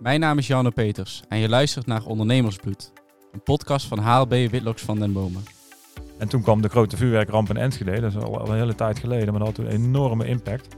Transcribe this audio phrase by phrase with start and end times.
[0.00, 2.92] Mijn naam is Janne Peters en je luistert naar Ondernemersbloed,
[3.32, 5.42] een podcast van HLB Witlocks van den Bomen.
[6.18, 9.32] En toen kwam de grote vuurwerkramp in Enschede, dat is al, een hele tijd geleden,
[9.32, 10.76] maar dat had een enorme impact.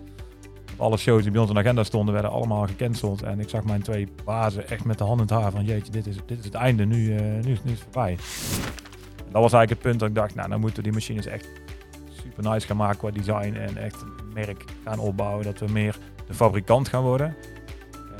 [0.77, 3.23] Alle shows die bij ons in de agenda stonden, werden allemaal gecanceld.
[3.23, 5.93] En ik zag mijn twee bazen echt met de hand in het haar van, jeetje,
[5.93, 8.17] dit is, dit is het einde, nu, uh, nu, nu is het voorbij.
[9.17, 11.49] Dat was eigenlijk het punt dat ik dacht, nou, dan moeten we die machines echt
[12.23, 15.97] super nice gaan maken qua design en echt een merk gaan opbouwen, dat we meer
[16.27, 17.37] de fabrikant gaan worden.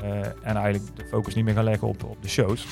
[0.03, 2.67] Uh, en eigenlijk de focus niet meer gaan leggen op, op de shows.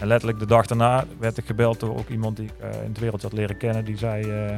[0.00, 2.88] En letterlijk de dag daarna werd ik gebeld door ook iemand die ik uh, in
[2.88, 3.84] het wereld had leren kennen.
[3.84, 4.54] Die zei, uh,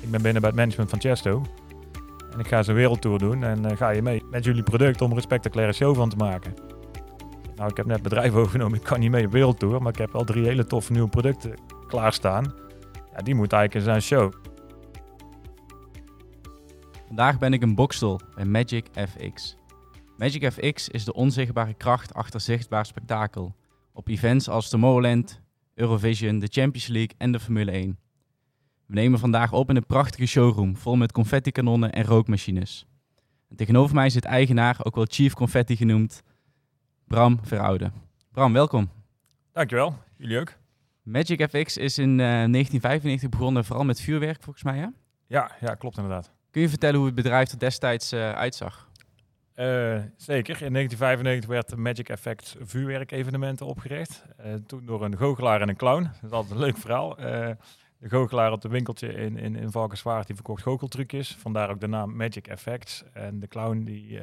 [0.00, 1.42] ik ben binnen bij het management van Chesto.
[2.32, 5.10] En ik ga eens een wereldtour doen en ga je mee met jullie product om
[5.10, 6.54] er een spectaculaire show van te maken.
[7.56, 10.14] Nou, ik heb net bedrijf overgenomen, ik kan niet mee op wereldtour, maar ik heb
[10.14, 11.54] al drie hele toffe nieuwe producten
[11.86, 12.54] klaarstaan.
[13.12, 14.32] Ja, die moet eigenlijk in zijn show.
[17.06, 19.56] Vandaag ben ik in Bokstel bij Magic FX.
[20.18, 23.54] Magic FX is de onzichtbare kracht achter zichtbaar spektakel.
[23.92, 25.40] Op events als Tomorrowland,
[25.74, 27.98] Eurovision, de Champions League en de Formule 1.
[28.86, 32.86] We nemen vandaag op in een prachtige showroom vol met confettikanonnen en rookmachines.
[33.48, 36.22] En tegenover mij zit eigenaar, ook wel Chief Confetti genoemd,
[37.06, 37.90] Bram Veroude.
[38.32, 38.90] Bram, welkom.
[39.52, 40.52] Dankjewel, jullie ook.
[41.02, 44.86] Magic FX is in uh, 1995 begonnen vooral met vuurwerk volgens mij, hè?
[45.26, 46.32] Ja, ja, klopt inderdaad.
[46.50, 48.87] Kun je vertellen hoe het bedrijf er destijds uh, uitzag?
[49.58, 50.62] Uh, zeker.
[50.62, 54.24] In 1995 werd Magic Effects vuurwerkevenementen opgericht.
[54.40, 56.02] Uh, toen door een goochelaar en een clown.
[56.02, 57.20] Dat is altijd een leuk verhaal.
[57.20, 57.26] Uh,
[57.98, 61.36] de goochelaar op de winkeltje in, in, in Valkenswaard die verkocht goocheltrucjes.
[61.36, 63.04] Vandaar ook de naam Magic Effects.
[63.12, 64.20] En de clown die,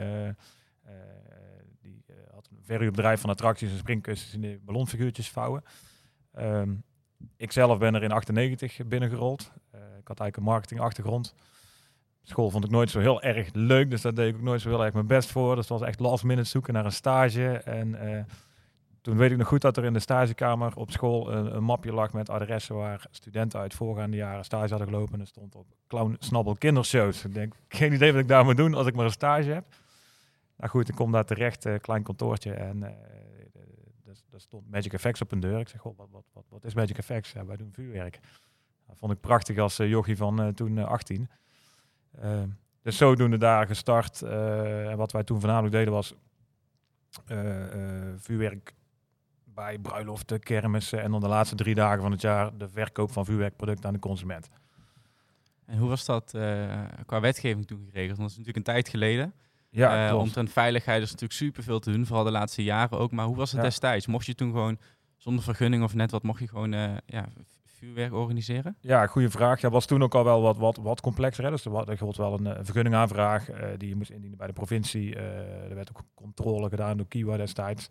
[1.82, 5.64] die had een verhuurbedrijf van attracties en springkussens in de ballonfiguurtjes vouwen.
[6.40, 6.84] Um,
[7.38, 9.52] ik zelf ben er in 98 binnengerold.
[9.72, 11.36] ik had eigenlijk een marketingachtergrond.
[12.28, 14.70] School vond ik nooit zo heel erg leuk, dus daar deed ik ook nooit zo
[14.70, 15.56] heel erg mijn best voor.
[15.56, 17.48] Dus was echt last minute zoeken naar een stage.
[17.48, 18.24] En uh,
[19.02, 21.94] toen weet ik nog goed dat er in de stagekamer op school een, een, mapje
[21.94, 25.14] lag met adressen waar studenten uit voorgaande jaren stage hadden gelopen.
[25.14, 27.26] En er stond op Clown Snabbel Kindershows.
[27.26, 29.66] Ik denk, geen idee wat ik daar moet doen als ik maar een stage heb.
[30.58, 32.90] Nou goed, ik kom daar terecht, uh, klein kantoortje en uh,
[34.36, 35.60] stond Magic Effects op een deur.
[35.60, 37.32] Ik zeg, goh, wat, wat, wat, wat is Magic Effects?
[37.32, 38.20] Ja, wij doen vuurwerk.
[38.88, 41.30] Dat vond ik prachtig als jochie van toen 18.
[42.86, 44.22] Dus zodoende daar gestart.
[44.22, 46.14] Uh, en wat wij toen voornamelijk deden was
[47.28, 47.66] uh,
[48.18, 48.74] vuurwerk
[49.44, 53.26] bij bruiloften, kermissen en dan de laatste drie dagen van het jaar de verkoop van
[53.26, 54.50] vuurwerkproducten aan de consument.
[55.66, 56.30] En hoe was dat
[57.06, 58.18] qua wetgeving toen geregeld?
[58.18, 59.34] Want dat is natuurlijk een tijd geleden.
[59.70, 63.12] Ja, uh, omtrent veiligheid is natuurlijk superveel te doen, vooral de laatste jaren ook.
[63.12, 63.66] Maar hoe was het ja.
[63.66, 64.08] destijds?
[64.08, 64.80] Mocht je toen gewoon
[65.18, 66.72] zonder vergunning of net wat, mocht je gewoon
[67.06, 67.26] ja,
[67.76, 68.78] vuurwerk organiseren?
[68.80, 69.60] Ja, goede vraag.
[69.60, 71.52] Dat was toen ook al wel wat, wat, wat complexer.
[71.52, 75.16] Dus er was wel een, een vergunningaanvraag uh, die je moest indienen bij de provincie.
[75.16, 77.88] Uh, er werd ook controle gedaan door Kiwa destijds.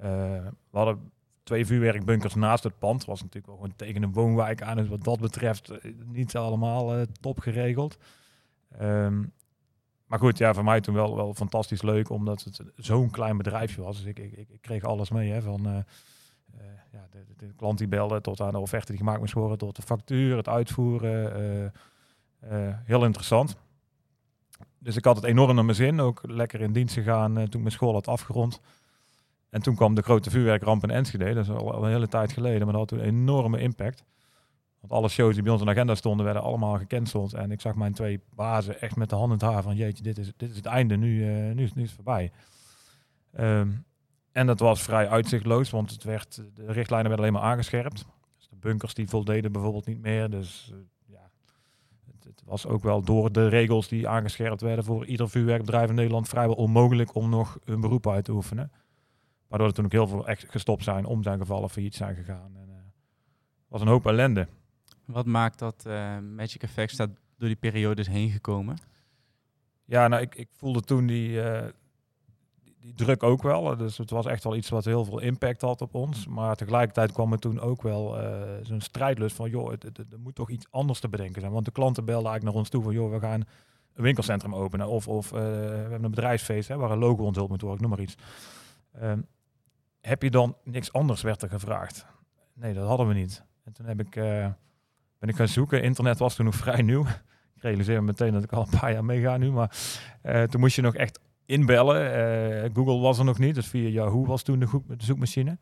[0.00, 1.12] We hadden
[1.42, 3.04] twee vuurwerkbunkers naast het pand.
[3.04, 4.76] was natuurlijk wel gewoon tegen een woonwijk aan.
[4.76, 5.72] Dus wat dat betreft
[6.06, 7.98] niet allemaal top geregeld.
[8.82, 9.32] Um,
[10.06, 13.82] maar goed, ja, voor mij toen wel, wel fantastisch leuk, omdat het zo'n klein bedrijfje
[13.82, 13.96] was.
[13.96, 15.84] Dus ik, ik, ik kreeg alles mee hè, van
[16.92, 19.76] ja, de, de, klant die belde tot aan de offerte die gemaakt moest worden, tot
[19.76, 21.40] de factuur, het uitvoeren.
[21.40, 21.64] Uh,
[22.52, 23.56] uh, heel interessant.
[24.78, 27.52] Dus ik had het enorm naar mijn zin, ook lekker in dienst gegaan toen ik
[27.52, 28.60] mijn school had afgerond.
[29.50, 32.32] En toen kwam de grote vuurwerkramp in Enschede, dat is al, al een hele tijd
[32.32, 34.04] geleden, maar dat had een enorme impact.
[34.80, 37.34] Want alle shows die bij ons in de agenda stonden, werden allemaal gecanceld.
[37.34, 40.02] En ik zag mijn twee bazen echt met de hand in het haar van, jeetje,
[40.02, 41.24] dit is, dit is het einde, nu,
[41.54, 42.32] nu, is, nu is het voorbij.
[43.38, 43.84] Um,
[44.32, 48.04] en dat was vrij uitzichtloos, want het werd, de richtlijnen werden alleen maar aangescherpt.
[48.36, 50.30] Dus de bunkers die voldeden bijvoorbeeld niet meer.
[50.30, 51.30] Dus uh, ja,
[52.06, 55.94] het, het, was ook wel door de regels die aangescherpt werden voor ieder vuurwerkbedrijf in
[55.94, 58.72] Nederland vrijwel onmogelijk om nog een beroep uit te oefenen.
[59.48, 62.56] Waardoor er toen ook heel veel echt gestopt zijn, om zijn gevallen, failliet zijn gegaan.
[62.56, 62.74] En, uh,
[63.68, 64.48] was een hoop ellende.
[65.04, 68.76] Wat maakt dat uh, Magic Effects daar door die periodes heen gekomen?
[69.84, 71.40] Ja, nou, ik, ik voelde toen die,
[72.80, 73.76] die druk ook wel.
[73.76, 76.26] Dus het was echt wel iets wat heel veel impact had op ons.
[76.26, 80.12] Maar tegelijkertijd kwam er toen ook wel uh, zo'n strijdlust van, joh, het, het, het,
[80.12, 81.52] er moet toch iets anders te bedenken zijn.
[81.52, 83.44] Want de klanten belden eigenlijk naar ons toe van, joh, we gaan
[83.94, 84.88] een winkelcentrum openen.
[84.88, 87.88] Of, of uh, we hebben een bedrijfsfeest hè, waar een logo onthuld moet worden, ik
[87.88, 88.16] noem maar iets.
[89.02, 89.26] Um,
[90.00, 92.06] heb je dan niks anders, werd er gevraagd.
[92.54, 93.44] Nee, dat hadden we niet.
[93.64, 94.24] En toen heb ik, uh,
[95.18, 95.82] ben ik gaan zoeken.
[95.82, 97.06] Internet was toen nog vrij nieuw.
[97.54, 99.50] Ik realiseer me meteen dat ik al een paar jaar meega nu.
[99.50, 99.76] Maar
[100.22, 101.20] toen moest je nog echt
[101.50, 102.02] inbellen.
[102.64, 105.58] Uh, Google was er nog niet, dus via Yahoo was toen de, zoekmachine.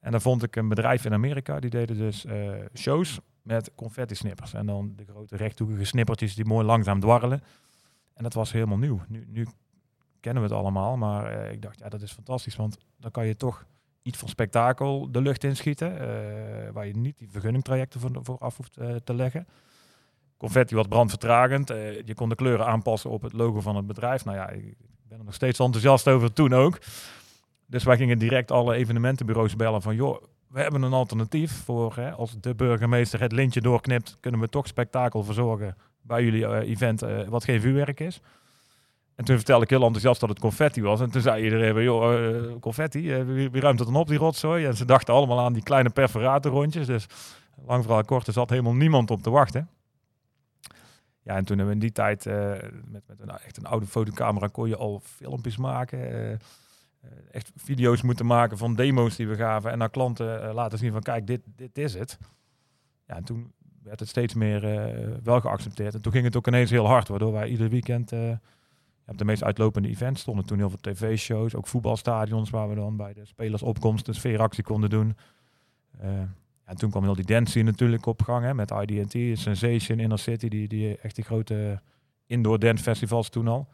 [0.00, 4.54] En dan vond ik een bedrijf in Amerika, die deden dus uh, shows met confetti-snippers.
[4.54, 7.42] En dan de grote rechthoekige snippertjes die mooi langzaam dwarrelen.
[8.14, 9.00] En dat was helemaal nieuw.
[9.08, 9.46] Nu, nu
[10.20, 10.96] kennen we het allemaal.
[10.96, 12.56] Maar eh, ik dacht, ja, dat is fantastisch.
[12.56, 13.66] Want dan kan je toch
[14.02, 15.98] iets van spektakel de lucht inschieten.
[16.00, 19.46] eh waar je niet die vergunningtrajecten voor, voor af hoeft eh, te leggen.
[20.36, 21.70] Confetti wat brandvertragend.
[21.70, 24.24] eh, je kon de kleuren aanpassen op het logo van het bedrijf.
[24.24, 24.76] Nou ja, ik
[25.12, 26.78] ben er nog steeds enthousiast over, toen ook.
[27.66, 29.94] Dus wij gingen direct alle evenementenbureaus bellen van...
[29.94, 31.94] joh, we hebben een alternatief voor...
[31.96, 34.16] Hè, als de burgemeester het lintje doorknipt...
[34.20, 37.02] kunnen we toch spektakel verzorgen bij jullie eh, event...
[37.02, 38.20] eh, wat geen vuurwerk is.
[39.14, 41.00] En toen vertelde ik heel enthousiast dat het confetti was.
[41.00, 44.64] En toen zei iedereen, joh, eh, confetti, wie, ruimt het dan op, die rotzooi?
[44.64, 46.86] En ze dachten allemaal aan die kleine perforatorrondjes.
[46.86, 47.06] Dus
[47.66, 49.68] lang verhaal kort, er zat helemaal niemand op te wachten.
[51.22, 52.50] Ja, en toen hebben we in die tijd eh,
[52.84, 55.98] met, met een, echt een oude fotocamera kon je al filmpjes maken.
[55.98, 56.38] eh, eh,
[57.30, 59.70] echt video's moeten maken van demo's die we gaven.
[59.70, 62.18] En naar klanten laten zien van kijk, dit, dit is het.
[63.06, 63.52] Ja, en toen
[63.82, 64.60] werd het steeds meer
[65.22, 65.94] wel geaccepteerd.
[65.94, 68.12] En toen ging het ook ineens heel hard, waardoor wij ieder weekend
[69.06, 70.46] op de meest uitlopende events stonden.
[70.46, 74.90] Toen heel veel tv-shows, ook voetbalstadions waar we dan bij de spelersopkomst een sfeeractie konden
[74.90, 75.16] doen.
[76.72, 80.48] En toen kwam heel die dance natuurlijk op gang hè, met IDT, Sensation, Inner City,
[80.48, 81.80] die, die echt die grote
[82.26, 83.68] indoor dance festivals toen al.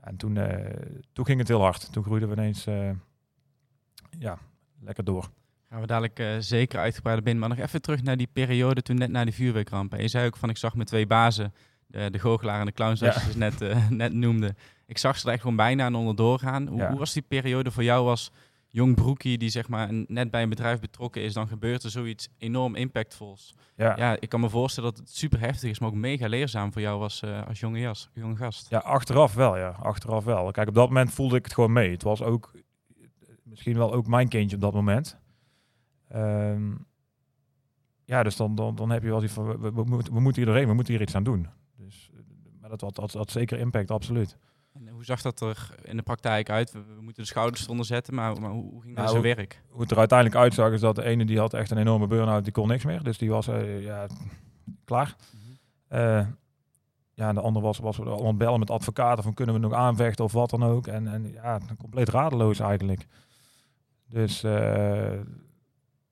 [0.00, 0.72] En toen, eh,
[1.12, 1.92] toen ging het heel hard.
[1.92, 2.90] Toen groeiden we ineens eh,
[4.18, 4.38] ja,
[4.80, 5.28] lekker door.
[5.68, 7.48] Gaan we dadelijk eh, zeker uitgebreider binnen.
[7.48, 9.92] Maar nog even terug naar die periode toen net na die vuurwerkramp.
[9.94, 11.54] En je zei ook van, ik zag mijn twee bazen,
[11.86, 13.22] de, de goochelaar en de clown, zoals Ja.
[13.24, 13.60] je ze net,
[13.90, 14.54] net noemde.
[14.86, 16.66] Ik zag ze er echt gewoon bijna aan onderdoor gaan.
[16.66, 16.88] Hoe, Ja.
[16.90, 18.30] hoe was die periode voor jou als
[18.70, 21.32] jong broekie die zeg maar net bij een bedrijf betrokken is?
[21.32, 23.54] Dan gebeurt er zoiets enorm impactvols.
[23.76, 26.72] Ja, Ja, ik kan me voorstellen dat het super heftig is, maar ook mega leerzaam
[26.72, 28.70] voor jou als, eh, als jonge, jas, jonge gast.
[28.70, 29.68] Ja, achteraf wel, ja.
[29.68, 30.50] Achteraf wel.
[30.50, 31.90] Kijk, op dat moment voelde ik het gewoon mee.
[31.90, 32.52] Het was ook
[33.42, 35.18] misschien wel ook mijn kindje op dat moment.
[36.08, 36.72] Ehm,
[38.04, 40.20] ja, dus dan, dan, dan heb je wel iets van, we, we, we moeten- we
[40.20, 41.48] moeten hierheen, we moeten hier iets aan doen.
[41.76, 42.20] Dus, eh,
[42.60, 44.36] maar dat had, had, had zeker impact, absoluut.
[44.86, 46.72] En hoe zag dat er in de praktijk uit?
[46.72, 49.22] We, we moeten de schouders eronder zetten, maar, maar hoe, hoe ging dat Nou, in
[49.22, 49.62] zijn werk?
[49.68, 52.44] Hoe het er uiteindelijk uitzag is dat de ene die had echt een enorme burn-out,
[52.44, 53.02] die kon niks meer.
[53.02, 54.06] Dus die was eh, ja,
[54.84, 55.16] klaar.
[55.88, 56.26] Eh,
[57.14, 60.24] ja, en de ander was, was allemaal bellen met advocaten van kunnen we nog aanvechten
[60.24, 60.86] of wat dan ook.
[60.86, 63.06] En, en ja, compleet radeloos eigenlijk.
[64.08, 65.20] Dus eh,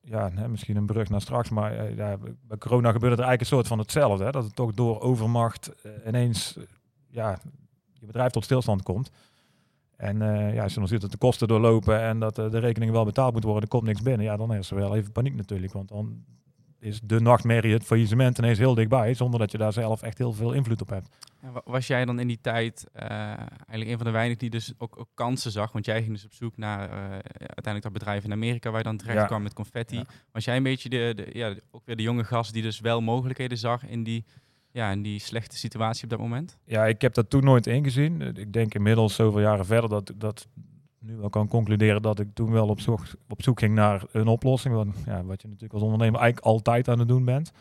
[0.01, 3.57] ja, hè, misschien een brug naar straks, maar ja, bij corona gebeurde er eigenlijk een
[3.57, 4.23] soort van hetzelfde.
[4.23, 5.71] Hè, dat het toch door overmacht
[6.05, 6.57] ineens
[7.07, 7.39] ja,
[7.99, 9.11] je bedrijf tot stilstand komt.
[9.95, 12.59] En eh, ja, als je dan ziet dat de kosten doorlopen en dat eh, de
[12.59, 14.25] rekeningen wel betaald moeten worden, er komt niks binnen.
[14.25, 15.73] Ja, dan is er wel even paniek natuurlijk.
[15.73, 16.23] Want dan
[16.79, 20.33] is de nachtmerrie, het faillissement ineens heel dichtbij, zonder dat je daar zelf echt heel
[20.33, 21.07] veel invloed op hebt.
[21.41, 24.49] En wa- was jij dan in die tijd eh, eigenlijk een van de weinigen die
[24.49, 25.71] dus ook, ook kansen zag?
[25.71, 26.89] Want jij ging dus op zoek naar
[27.39, 29.25] uiteindelijk dat bedrijf in Amerika waar je dan terecht Ja.
[29.25, 29.95] kwam met confetti.
[29.95, 30.03] Ja.
[30.31, 33.01] Was jij een beetje de, de, ja, ook weer de jonge gast die dus wel
[33.01, 34.25] mogelijkheden zag in die,
[34.77, 36.57] ja, in die slechte situatie op dat moment?
[36.63, 38.21] Ja, ik heb dat toen nooit ingezien.
[38.21, 40.47] Ik denk inmiddels zoveel jaren verder dat dat
[40.99, 44.27] nu wel kan concluderen dat ik toen wel op zoek, op zoek ging naar een
[44.27, 44.93] oplossing.
[45.05, 47.51] Ja, wat je natuurlijk als ondernemer eigenlijk altijd aan het doen bent.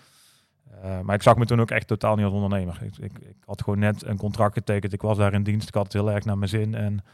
[0.83, 2.79] Eh, maar ik zag me toen ook echt totaal niet als ondernemer.
[2.83, 4.93] Ik, ik, had gewoon net een contract getekend.
[4.93, 5.69] Ik was daar in dienst.
[5.69, 6.75] Ik had het heel erg naar mijn zin.
[6.75, 7.05] En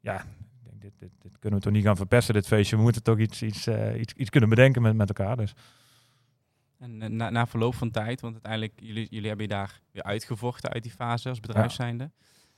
[0.00, 0.24] ja,
[0.78, 2.76] dit, dit, dit kunnen we toch niet gaan verpesten, dit feestje.
[2.76, 5.36] We moeten toch iets, iets, eh, iets, iets kunnen bedenken met, met elkaar.
[5.36, 5.54] Dus
[6.78, 10.02] En eh, na, na verloop van tijd, want uiteindelijk, jullie, jullie hebben je daar weer
[10.02, 11.74] uitgevochten uit die fase als bedrijf Ja.
[11.76, 12.10] zijnde.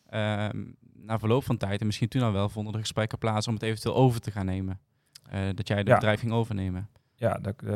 [0.07, 3.55] Ehm, na verloop van tijd, en misschien toen al wel, vonden er gesprekken plaats om
[3.55, 4.81] het eventueel over te gaan nemen.
[5.31, 5.95] Eh, dat jij het Ja.
[5.95, 6.89] bedrijf ging overnemen.
[7.15, 7.71] Ja, dat, eh,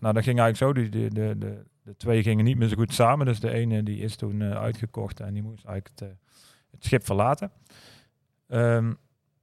[0.00, 0.72] nou dat ging eigenlijk zo.
[0.72, 3.26] De, de, de, de twee gingen niet meer zo goed samen.
[3.26, 6.16] Dus de ene die is toen uitgekocht en die moest eigenlijk het,
[6.70, 7.50] het schip verlaten.
[8.46, 8.92] Ehm,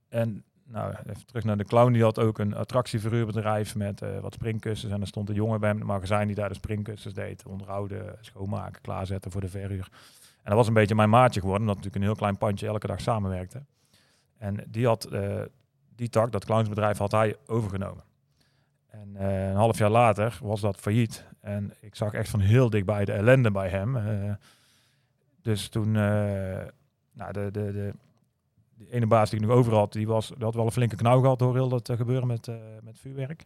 [0.10, 1.92] en nou, even terug naar de clown.
[1.92, 4.94] Die had ook een attractieverhuurbedrijf met eh, wat springkussens.
[4.94, 7.46] En er stond een jongen bij hem het magazijn die daar de springkussens deed.
[7.46, 9.90] Onderhouden, schoonmaken, klaarzetten voor de verhuur.
[10.22, 11.68] En dat was een beetje mijn maatje geworden.
[11.68, 13.62] Omdat natuurlijk een heel klein pandje elke dag samenwerkte.
[14.38, 15.42] En die had eh,
[15.96, 18.04] die tak, dat clownsbedrijf, had hij overgenomen.
[18.88, 21.26] En eh, een half jaar later was dat failliet.
[21.42, 23.98] En ik zag echt van heel dichtbij de ellende bij hem.
[25.42, 27.94] Dus toen, nou, de, de, de,
[28.78, 30.96] de ene baas die ik nog over had, die, was, die had wel een flinke
[30.96, 33.46] knauw gehad door heel dat eh, gebeuren met, eh, met vuurwerk.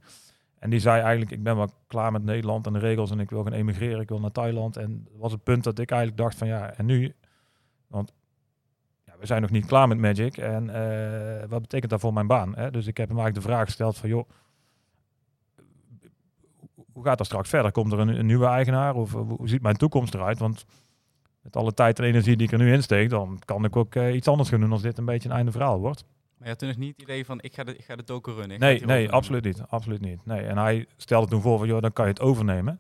[0.60, 3.30] En die zei eigenlijk, ik ben wel klaar met Nederland en de regels en ik
[3.30, 4.78] wil gaan emigreren, ik wil naar Thailand.
[4.78, 7.16] En dat was het punt dat ik eigenlijk dacht van ja, en nu?
[7.88, 8.14] Want
[9.06, 10.38] ja, we zijn nog niet klaar met Magic.
[10.38, 12.56] En eh, wat betekent dat voor mijn baan?
[12.56, 12.72] Hè?
[12.72, 14.30] Dus ik heb hem eigenlijk de vraag gesteld van joh,
[16.94, 17.72] hoe gaat dat straks verder?
[17.72, 20.40] Komt er een, nieuwe eigenaar of hoe ziet mijn toekomst eruit?
[20.40, 20.66] Want
[21.42, 23.96] met alle tijd en energie die ik er nu in steek, dan kan ik ook
[23.96, 26.06] eh, iets anders gaan doen als dit een beetje een einde verhaal wordt.
[26.38, 28.04] Maar je had toen nog niet het idee van, ik ga de, ik ga de
[28.04, 28.60] token runnen.
[28.60, 29.62] Nee, nee, absoluut niet.
[29.68, 30.26] Absoluut niet.
[30.26, 30.42] Nee.
[30.42, 32.80] En hij stelde toen voor van, joh, dan kan je het overnemen.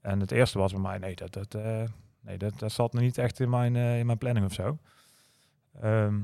[0.00, 1.82] En het eerste was bij mij, nee, dat, dat, eh,
[2.20, 4.78] nee, dat, dat zat nog niet echt in mijn, eh, in mijn planning of zo.
[5.80, 6.14] Ehm,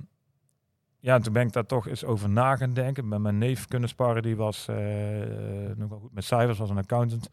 [1.01, 3.09] ja, toen ben ik daar toch eens over na gaan denken.
[3.09, 4.77] Met mijn neef kunnen sparren, die was uh,
[5.77, 7.31] nog wel goed met cijfers, was een accountant.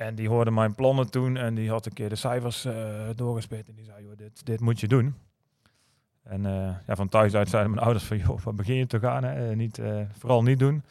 [0.00, 3.68] En die hoorde mijn plannen toen en die had een keer de cijfers uh, doorgespeeld.
[3.68, 5.14] En die zei, joh, dit, dit moet je doen.
[6.22, 8.98] En uh, ja, van thuis uit zeiden mijn ouders van, joh, wat begin je te
[8.98, 9.24] gaan?
[9.24, 9.56] Hè?
[9.56, 9.80] niet,
[10.12, 10.82] vooral niet doen.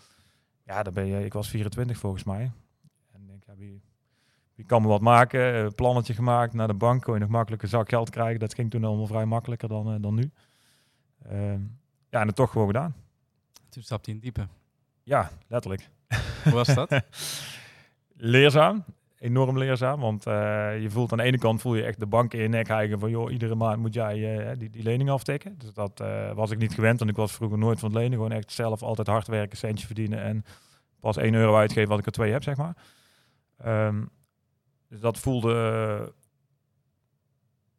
[0.63, 2.51] Ja, dan ben je, ik was 24 volgens mij.
[3.11, 3.81] En denk, ja, wie,
[4.55, 5.75] wie kan me wat maken?
[5.75, 8.39] plannetje gemaakt, naar de bank kon je nog makkelijk een zak geld krijgen.
[8.39, 10.31] Dat ging toen allemaal vrij makkelijker dan, dan nu.
[11.23, 11.61] Ehm,
[12.09, 12.95] ja, en het toch gewoon gedaan.
[13.69, 14.47] Toen stapte hij in diepe.
[15.03, 15.89] Ja, letterlijk.
[16.43, 17.01] Hoe was dat?
[18.33, 18.83] leerzaam.
[19.19, 19.99] Enorm leerzaam.
[19.99, 20.33] Want uh,
[20.81, 22.99] je voelt aan de ene kant voel je echt de bank in je nek hijgen
[22.99, 25.57] van joh, iedere maand moet jij uh, die, die lening aftikken.
[25.57, 28.13] Dus dat uh, was ik niet gewend, want ik was vroeger nooit van het lenen.
[28.13, 30.45] Gewoon echt zelf altijd hard werken, centje verdienen en
[30.99, 32.75] pas 1 euro uitgeven wat ik er twee heb, zeg maar.
[33.65, 34.09] Um,
[34.87, 36.13] dus dat voelde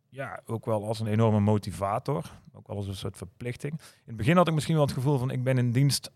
[0.09, 2.31] ja, ook wel als een enorme motivator.
[2.53, 3.73] Ook wel als een soort verplichting.
[3.73, 6.11] In het begin had ik misschien wel het gevoel van ik ben in dienst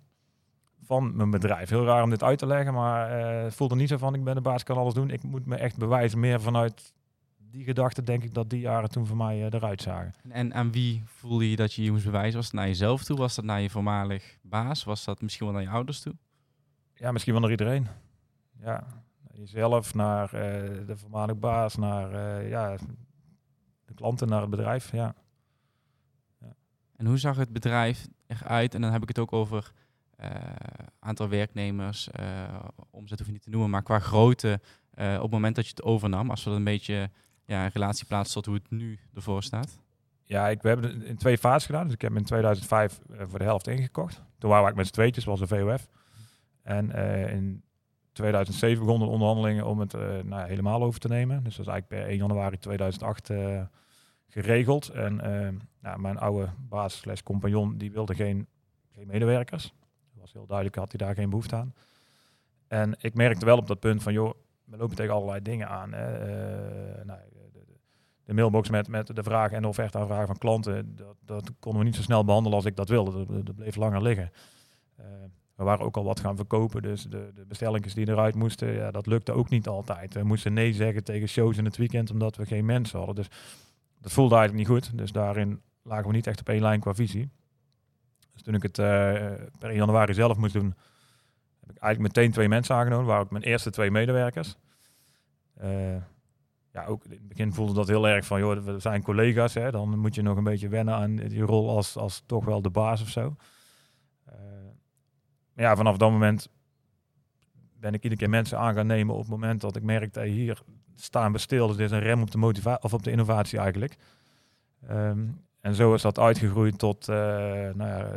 [0.85, 1.69] van mijn bedrijf.
[1.69, 4.25] Heel raar om dit uit te leggen, maar uh, het voelde niet zo van ik
[4.25, 5.11] ben de baas, kan alles doen.
[5.11, 6.21] Ik moet me echt bewijzen.
[6.21, 6.93] Meer vanuit
[7.37, 10.15] die gedachte denk ik dat die jaren toen voor mij uh, eruit zagen.
[10.29, 12.37] En aan wie voelde je dat je je moest bewijzen?
[12.37, 13.17] Was het naar jezelf toe?
[13.17, 14.85] Was dat naar je voormalig baas?
[14.85, 16.15] Was dat misschien wel naar je ouders toe?
[16.95, 17.87] Ja, misschien wel naar iedereen.
[18.61, 18.87] Ja,
[19.21, 20.41] naar jezelf, naar uh,
[20.87, 22.77] de voormalig baas, naar ja,
[23.85, 24.93] de klanten, naar het bedrijf.
[24.93, 25.15] Ja.
[26.41, 26.55] ja.
[26.97, 28.75] En hoe zag het bedrijf eruit?
[28.75, 29.73] En dan heb ik het ook over
[30.99, 32.25] aantal werknemers, uh,
[32.91, 34.61] omzet hoef je niet te noemen, maar qua grootte
[34.95, 37.11] uh, op het moment dat je het overnam, als we dat een beetje
[37.45, 39.79] ja, relatie plaatsen tot hoe het nu ervoor staat?
[40.25, 41.85] Ja, ik, we hebben het in twee fases gedaan.
[41.85, 44.23] Dus ik heb in 2005 voor de helft ingekocht.
[44.39, 45.89] Toen waren we met z'n tweetjes, was een VOF.
[46.63, 46.91] En
[47.31, 47.63] in
[48.13, 49.93] 2007 begonnen de onderhandelingen om het
[50.25, 51.45] nou, helemaal over te nemen.
[51.45, 53.31] Dus dat is eigenlijk per 1 januari 2008
[54.29, 54.89] geregeld.
[54.89, 55.17] En
[55.81, 58.47] nou, mijn oude baas slash compagnon, die wilde geen,
[58.93, 59.75] geen medewerkers
[60.25, 61.75] was heel duidelijk, had hij daar geen behoefte aan.
[62.69, 65.93] En ik merkte wel op dat punt van, joh, we lopen tegen allerlei dingen aan.
[65.93, 66.29] Hè.
[66.99, 67.19] Uh, nou,
[67.53, 67.61] de,
[68.25, 71.81] de, mailbox met, met de vragen en de offerte aanvragen van klanten, dat, dat konden
[71.81, 73.43] we niet zo snel behandelen als ik dat wilde.
[73.43, 74.31] Dat, bleef langer liggen.
[75.01, 75.07] Uh,
[75.55, 78.91] we waren ook al wat gaan verkopen, dus de, de bestellingen die eruit moesten, ja,
[78.91, 80.15] dat lukte ook niet altijd.
[80.15, 83.15] We moesten nee zeggen tegen shows in het weekend, omdat we geen mensen hadden.
[83.15, 83.29] Dus
[83.99, 84.99] dat voelde eigenlijk niet goed.
[84.99, 87.31] Dus daarin lagen we niet echt op één lijn qua visie.
[88.35, 88.87] Dus toen ik het uh,
[89.59, 90.75] per 1 januari zelf moest doen,
[91.61, 93.07] heb ik eigenlijk meteen twee mensen aangenomen.
[93.07, 94.57] Waar ook mijn eerste twee medewerkers.
[95.63, 95.97] Uh,
[96.73, 99.55] ja, ook in het begin voelde dat heel erg van, joh, we zijn collega's.
[99.55, 102.63] Hè, dan moet je nog een beetje wennen aan die rol als, als toch wel
[102.63, 103.37] de baas of zo.
[104.29, 104.35] Uh,
[105.55, 106.49] ja, vanaf dat moment
[107.81, 110.63] ben ik iedere keer mensen aan gaan nemen op het moment dat ik merkte, hier
[110.95, 111.67] staan we stil.
[111.67, 113.97] Dus dit is een rem op de motivatie of op de innovatie eigenlijk.
[114.91, 117.17] Um, en zo is dat uitgegroeid tot uh,
[117.75, 118.09] nou ja,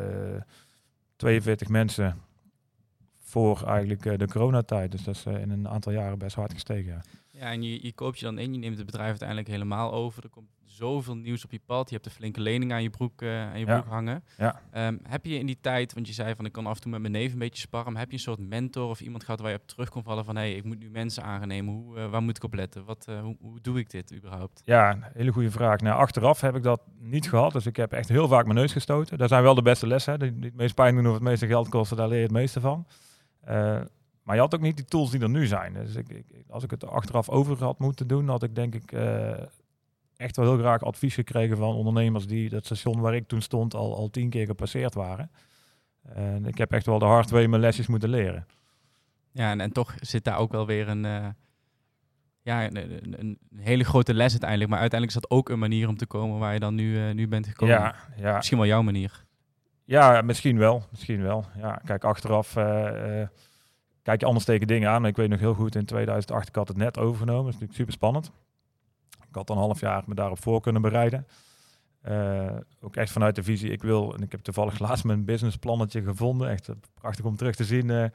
[1.15, 2.21] 42 eh, mensen
[3.23, 4.91] voor eigenlijk uh, de coronatijd.
[4.91, 6.91] Dus dat is in een aantal jaren best hard gestegen.
[6.91, 7.01] Ja,
[7.39, 10.23] ja en je, je koopt je dan in, je neemt het bedrijf uiteindelijk helemaal over.
[10.23, 11.89] Er komt zoveel nieuws op je pad.
[11.89, 14.23] Je hebt een flinke lening aan je broek, uh, aan je broek hangen.
[14.37, 14.61] Ja.
[14.87, 16.91] Um, heb je in die tijd, want je zei van ik kan af en toe
[16.91, 19.51] met mijn neef een beetje sparren, heb je een soort mentor of iemand gehad waar
[19.51, 21.73] je op terug kon vallen van hé, hey, ik moet nu mensen aannemen.
[21.73, 22.85] Hoe, uh, waar moet ik op letten?
[22.85, 24.61] Wat, uh, hoe, hoe, doe ik dit überhaupt?
[24.65, 25.79] Ja, hele goede vraag.
[25.79, 27.51] Nou, achteraf heb ik dat niet gehad.
[27.51, 29.17] Dus ik heb echt heel vaak mijn neus gestoten.
[29.17, 30.19] Daar zijn wel de beste lessen.
[30.19, 32.31] Die, die het meest pijn doen of het meeste geld kosten, daar leer je het
[32.31, 32.87] meeste van.
[34.27, 35.73] Maar je had ook niet die tools die er nu zijn.
[35.73, 38.91] Dus ik, ik, als ik het achteraf over had moeten doen, had ik denk ik
[40.17, 43.73] echt wel heel graag advies gekregen van ondernemers die dat station waar ik toen stond
[43.73, 45.31] al, al tien keer gepasseerd waren.
[46.13, 48.45] En ik heb echt wel de hard way mijn lesjes moeten leren.
[49.31, 51.27] Ja, en, en toch zit daar ook wel weer een, uh,
[52.41, 54.69] ja, een, een, hele grote les uiteindelijk.
[54.69, 57.13] Maar uiteindelijk is dat ook een manier om te komen waar je dan nu, uh,
[57.13, 57.75] nu bent gekomen.
[57.75, 58.35] Ja, ja.
[58.35, 59.25] Misschien wel jouw manier.
[59.83, 60.83] Ja, misschien wel.
[60.91, 61.45] Misschien wel.
[61.57, 63.21] Ja, kijk, achteraf uh,
[64.07, 65.05] kijk je anders tegen dingen aan.
[65.05, 67.43] Ik weet nog heel goed, in 2008 ik had het net overgenomen.
[67.43, 68.31] Dat is natuurlijk super spannend.
[69.29, 71.27] Ik had een half jaar me daarop voor kunnen bereiden.
[72.07, 76.03] Uh, ook echt vanuit de visie, ik wil, en ik heb toevallig laatst mijn businessplannetje
[76.03, 76.49] gevonden.
[76.49, 77.89] Echt prachtig om terug te zien.
[77.89, 78.05] Uh,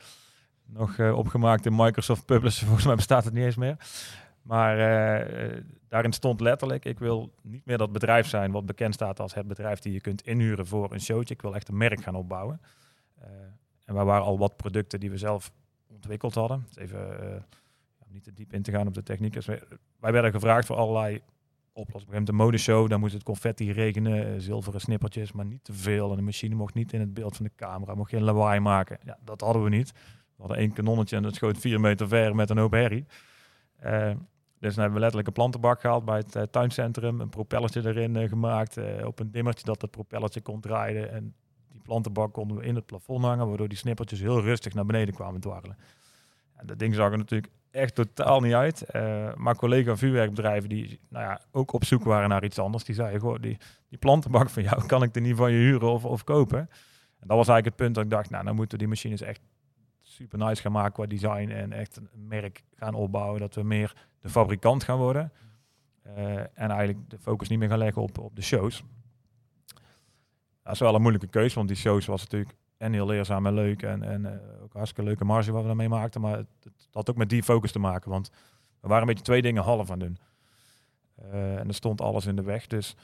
[0.67, 3.77] nog opgemaakt in Microsoft Publisher, volgens mij bestaat het niet eens meer.
[4.43, 4.77] Maar
[5.89, 9.49] daarin stond letterlijk, ik wil niet meer dat bedrijf zijn wat bekend staat als het
[9.49, 11.35] bedrijf die je kunt inhuren voor een showtje.
[11.35, 12.61] Ik wil echt een merk gaan opbouwen.
[13.85, 15.53] en we waren al wat producten die we zelf
[16.03, 16.67] ontwikkeld hadden.
[16.75, 17.45] Even
[18.09, 19.33] niet te diep in te gaan op de techniek.
[19.33, 21.21] Dus wij, werden gevraagd voor allerlei
[21.73, 22.25] oplossingen.
[22.25, 26.11] De modeshow, dan moest het confetti regenen, eh, zilveren snippertjes, maar niet te veel.
[26.11, 28.99] En de machine mocht niet in het beeld van de camera, mocht geen lawaai maken.
[29.05, 29.93] Ja, dat hadden we niet.
[30.37, 33.07] We hadden één kanonnetje en dat schoot vier meter ver met een hoop herrie.
[33.85, 34.11] Uh,
[34.59, 37.21] Dus dan hebben we letterlijk een plantenbak gehaald bij het eh, tuincentrum.
[37.21, 38.77] Een propellertje erin eh, gemaakt.
[38.77, 41.13] eh, op een dimmertje dat het propellertje kon draaien.
[41.13, 41.35] En
[41.83, 43.49] plantenbak konden we in het plafond hangen.
[43.49, 45.77] Waardoor die snippertjes heel rustig naar beneden kwamen dwarrelen.
[46.57, 48.83] En dat ding zag er natuurlijk echt totaal niet uit.
[48.83, 52.85] Eh, maar collega vuurwerkbedrijven die nou ja, ook op zoek waren naar iets anders.
[52.85, 53.59] Die zeiden, goh, die,
[53.89, 56.59] die plantenbak van jou kan ik er niet van je huren of, of kopen.
[56.59, 59.21] En dat was eigenlijk het punt dat ik dacht, nou dan moeten we die machines
[59.21, 59.41] echt
[60.01, 61.51] super nice gaan maken qua design.
[61.51, 63.41] En echt een merk gaan opbouwen.
[63.41, 65.33] Dat we meer de fabrikant gaan worden.
[66.03, 68.85] Eh, en eigenlijk de focus niet meer gaan leggen op, op de shows.
[70.63, 73.55] Dat is wel een moeilijke keuze, want die shows was natuurlijk en heel leerzaam en
[73.55, 73.83] leuk.
[73.83, 76.21] En, en eh, ook hartstikke leuke marge wat we daarmee maakten.
[76.21, 78.11] Maar het, het had ook met die focus te maken.
[78.11, 78.31] Want
[78.81, 80.19] we waren een beetje twee dingen half aan doen.
[81.15, 82.67] Eh, en er stond alles in de weg.
[82.67, 82.97] Dus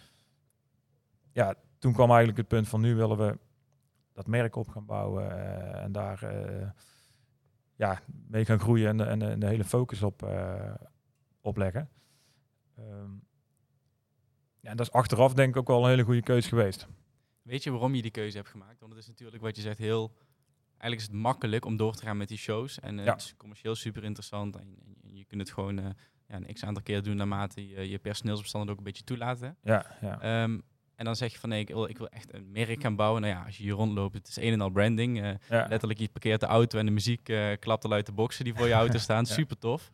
[1.32, 3.38] ja, toen kwam eigenlijk het punt van nu willen we
[4.12, 5.30] dat merk op gaan bouwen.
[5.30, 6.34] eh, en daar
[7.74, 10.28] ja, mee gaan groeien en, en, de hele focus op,
[11.40, 11.88] opleggen.
[12.76, 13.10] Ehm,
[14.60, 16.88] ja, en dat is achteraf denk ik ook wel een hele goede keuze geweest.
[17.48, 18.80] Weet je waarom je die keuze hebt gemaakt?
[18.80, 20.12] Want het is natuurlijk wat je zegt heel...
[20.68, 22.80] Eigenlijk is het makkelijk om door te gaan met die shows.
[22.80, 23.04] En Ja.
[23.12, 24.56] het is commercieel super interessant.
[24.56, 25.84] En, en je kunt het gewoon eh,
[26.28, 29.56] ja, een x aantal keer doen naarmate je je personeelsbestanden ook een beetje toelaten.
[29.62, 30.20] Ja, ja.
[30.20, 30.58] Ehm,
[30.94, 33.22] en dan zeg je van nee, ik wil, ik wil echt een merk gaan bouwen.
[33.22, 35.22] Nou ja, als je hier rondloopt, het is een en al branding.
[35.22, 35.66] Eh, ja.
[35.68, 38.54] letterlijk, je parkeert de auto en de muziek eh, klapt al uit de boxen die
[38.54, 39.26] voor je auto staan.
[39.26, 39.92] Super tof.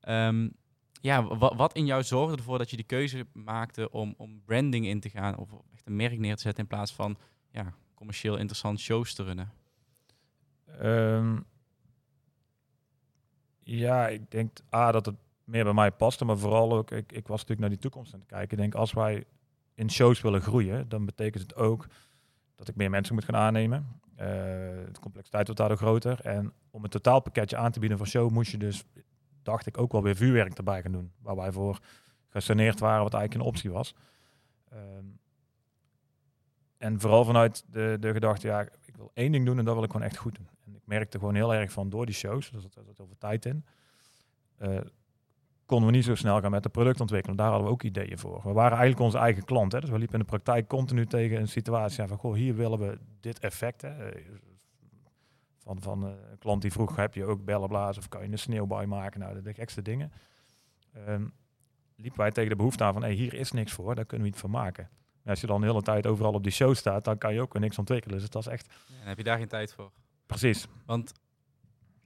[0.00, 0.48] Ehm,
[1.00, 4.86] ja, wa- wat in jou zorgde ervoor dat je die keuze maakte om, om branding
[4.86, 7.18] in te gaan of echt een merk neer te zetten in plaats van
[7.50, 9.52] ja, commercieel interessant shows te runnen?
[10.78, 11.38] Ehm,
[13.62, 17.26] ja, ik denk A, dat het meer bij mij paste, maar vooral ook, ik, ik
[17.26, 18.50] was natuurlijk naar die toekomst aan het kijken.
[18.50, 19.24] Ik denk, als wij
[19.74, 21.86] in shows willen groeien, dan betekent het ook
[22.54, 24.00] dat ik meer mensen moet gaan aannemen.
[24.16, 24.26] Eh,
[24.92, 26.20] de complexiteit wordt daardoor groter.
[26.20, 28.84] En om een totaalpakketje aan te bieden van show, moest je dus,
[29.42, 31.12] dacht ik, ook wel weer vuurwerk erbij gaan doen.
[31.18, 31.78] Waar wij voor
[32.28, 33.94] gesaneerd waren, wat eigenlijk een optie was.
[34.70, 35.04] Ehm,
[36.78, 39.84] en vooral vanuit de, de gedachte, ja, ik wil één ding doen en dat wil
[39.84, 40.48] ik gewoon echt goed doen.
[40.64, 43.18] En ik merkte gewoon heel erg van door die shows, dus er zat heel veel
[43.18, 43.64] tijd in,
[44.56, 44.80] eh,
[45.66, 47.38] konden we niet zo snel gaan met de productontwikkeling.
[47.38, 48.40] Daar hadden we ook ideeën voor.
[48.42, 49.72] We waren eigenlijk onze eigen klant.
[49.72, 49.80] Hè?
[49.80, 52.98] Dus we liepen in de praktijk continu tegen een situatie van, goh, hier willen we
[53.20, 53.82] dit effect.
[53.82, 54.10] Hè?
[55.70, 58.32] Van, van eh, een klant die vroeg, heb je ook bellen blazen of kan je
[58.32, 59.20] een sneeuwbui maken?
[59.20, 60.12] Nou, de, gekste dingen.
[60.92, 61.26] Ehm,
[61.96, 64.32] liepen wij tegen de behoefte aan van, hey, hier is niks voor, daar kunnen we
[64.32, 64.88] iets van maken.
[65.22, 67.40] En als je dan de hele tijd overal op die show staat, dan kan je
[67.40, 68.18] ook weer niks ontwikkelen.
[68.18, 69.90] Dus dat is echt Ja, dan heb je daar geen tijd voor.
[70.26, 70.66] precies.
[70.86, 71.12] Want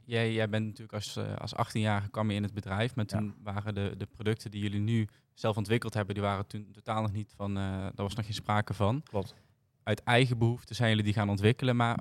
[0.04, 3.18] jij, jij bent natuurlijk als, eh, als 18-jarige kwam je in het bedrijf, maar Ja.
[3.18, 7.02] toen waren de, de producten die jullie nu zelf ontwikkeld hebben, die waren toen totaal
[7.02, 9.02] nog niet van, eh daar was nog geen sprake van.
[9.02, 9.34] Klopt.
[9.82, 11.98] Uit eigen behoefte zijn jullie die gaan ontwikkelen, maar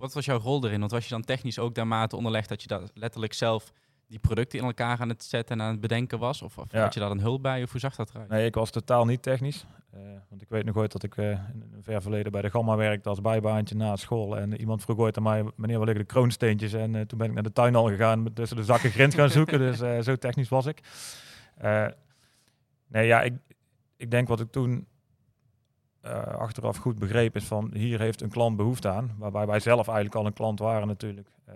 [0.00, 0.78] wat was jouw rol erin?
[0.80, 3.72] Want was je dan technisch ook daarmate onderlegd dat je dat letterlijk zelf
[4.06, 6.42] die producten in elkaar aan het zetten en aan het bedenken was?
[6.42, 6.82] Of, of Ja.
[6.82, 7.62] had je daar een hulp bij?
[7.62, 8.28] Of hoe zag dat eruit?
[8.28, 9.66] Nee, ik was totaal niet technisch.
[9.90, 12.50] Eh, want ik weet nog ooit dat ik eh, in een ver verleden bij de
[12.50, 14.36] Gamma werkte als bijbaantje na school.
[14.38, 16.72] En iemand vroeg ooit aan mij, meneer, waar liggen de kroonsteentjes?
[16.72, 19.14] En eh, toen ben ik naar de tuin al gegaan, met tussen de zakken grind
[19.14, 19.58] gaan zoeken.
[19.78, 20.80] Dus zo technisch was ik.
[22.88, 23.34] Nee, ja, ik,
[23.96, 24.86] ik denk wat ik toen
[26.00, 29.14] eh, achteraf goed begreep is van, hier heeft een klant behoefte aan.
[29.18, 31.28] Waarbij wij zelf eigenlijk al een klant waren natuurlijk.
[31.44, 31.54] Eh,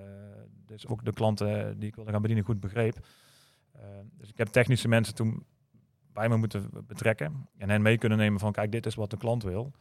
[0.66, 3.06] dus ook de klanten die ik wilde gaan bedienen goed begreep.
[3.72, 3.80] Eh,
[4.16, 5.44] dus ik heb technische mensen toen
[6.12, 9.16] bij me moeten betrekken en hen mee kunnen nemen van kijk, dit is wat de
[9.16, 9.72] klant wil.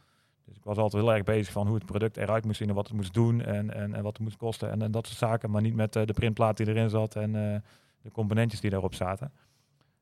[0.44, 2.74] Dus ik was altijd heel erg bezig van hoe het product eruit moest zien en
[2.74, 5.18] wat het moest doen en, en, en wat het moest kosten en, en dat soort
[5.18, 7.60] zaken, maar niet met eh, de printplaat die erin zat en eh,
[8.00, 9.32] de componentjes die daarop zaten.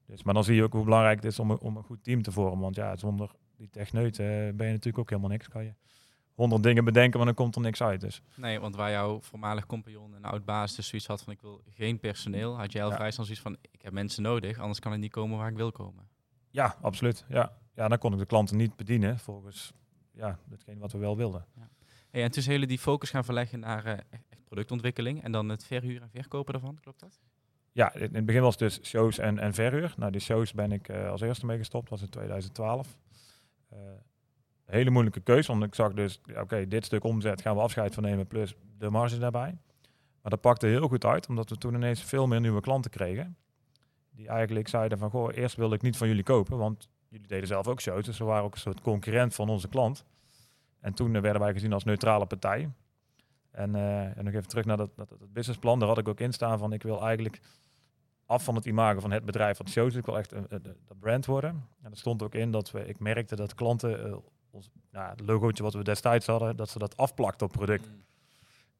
[0.06, 2.22] Dus, maar dan zie je ook hoe belangrijk het is om, om een goed team
[2.22, 5.48] te vormen, want ja, zonder die techneuten eh, ben je natuurlijk ook helemaal niks.
[5.48, 5.74] Kan je
[6.34, 8.00] honderd dingen bedenken, maar dan komt er niks uit.
[8.00, 11.62] Dus Nee, want waar jouw voormalig compagnon en oud-baas dus zoiets had van ik wil
[11.68, 12.96] geen personeel, had jij al Ja.
[12.96, 15.56] vrij snel zoiets van ik heb mensen nodig, anders kan ik niet komen waar ik
[15.56, 16.08] wil komen.
[16.50, 17.24] ja, absoluut.
[17.28, 17.52] Ja.
[17.74, 19.72] ja, dan kon ik de klanten niet bedienen volgens
[20.12, 21.46] ja, hetgeen wat we wel wilden.
[22.10, 25.64] Hey, en zijn jullie die focus gaan verleggen naar eh, echt productontwikkeling en dan het
[25.64, 27.20] verhuren en verkopen daarvan, klopt dat?
[27.72, 29.94] Ja, in het begin was het dus shows en, en verhuur.
[29.96, 32.96] Nou, die shows ben ik eh, als eerste mee gestopt, was in 2012.
[33.72, 33.78] Eh,
[34.64, 38.02] hele moeilijke keuze, want ik zag dus, oké, dit stuk omzet gaan we afscheid van
[38.02, 39.58] nemen, plus de marge daarbij.
[40.22, 43.36] Maar dat pakte heel goed uit, omdat we toen ineens veel meer nieuwe klanten kregen.
[44.10, 47.46] Die eigenlijk zeiden van, goh, eerst wilde ik niet van jullie kopen, want jullie deden
[47.46, 50.04] zelf ook shows, dus we waren ook een soort concurrent van onze klant.
[50.80, 52.70] En toen werden wij gezien als neutrale partij.
[53.50, 56.20] En, eh, en nog even terug naar dat, dat, dat businessplan, daar had ik ook
[56.20, 57.40] in staan van, ik wil eigenlijk
[58.32, 59.94] af van het imago van het bedrijf wat shows.
[59.94, 61.68] Ik wil echt een, een, een brand worden.
[61.82, 64.16] En er stond ook in dat we, ik merkte dat klanten eh,
[64.50, 67.90] ons nou, het logootje wat we destijds hadden, dat ze dat afplakten op product.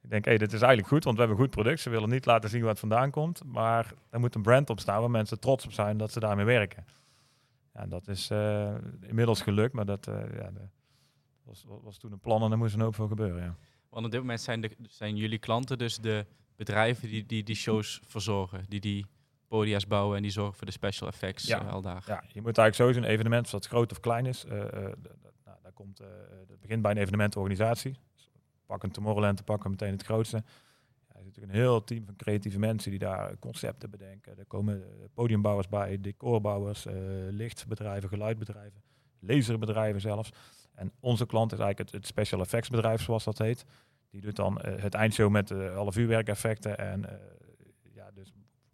[0.03, 1.81] Ik denk, hé, hey, dit is eigenlijk goed, want we hebben een goed product.
[1.81, 3.45] Ze willen niet laten zien waar het vandaan komt.
[3.45, 6.45] Maar er moet een brand op staan waar mensen trots op zijn dat ze daarmee
[6.45, 6.85] werken.
[7.75, 10.69] Ja, dat is uh, inmiddels gelukt, maar dat uh, ja, de,
[11.43, 13.43] was, was toen een plan en daar moest een hoop voor gebeuren.
[13.43, 13.57] Ja.
[13.89, 17.55] Want op dit moment zijn, de, zijn jullie klanten dus de bedrijven die die, die
[17.55, 19.07] shows verzorgen, die die
[19.57, 21.63] podia's bouwen en die zorgen voor de special effects ja.
[21.63, 22.03] Uh, al daar.
[22.07, 24.65] Ja, je moet eigenlijk zien, een evenement, of dat groot of klein is, uh, uh,
[25.45, 25.99] nou, daar komt,
[26.49, 27.97] het begint bij een evenementenorganisatie.
[28.15, 28.31] Dus
[28.67, 30.37] pak een Tomorrowland, te pakken meteen het grootste.
[30.37, 34.39] Ja, er is natuurlijk een heel team van creatieve mensen die daar concepten bedenken.
[34.39, 34.83] Er komen
[35.15, 36.87] podiumbouwers bij, decorbouwers,
[37.31, 38.83] lichtbedrijven, geluidbedrijven,
[39.19, 40.31] laserbedrijven zelfs.
[40.75, 43.65] En onze klant is eigenlijk het, het special effects bedrijf, zoals dat heet.
[44.11, 47.05] Die doet dan het eindshow met alle vuurwerkeffecten en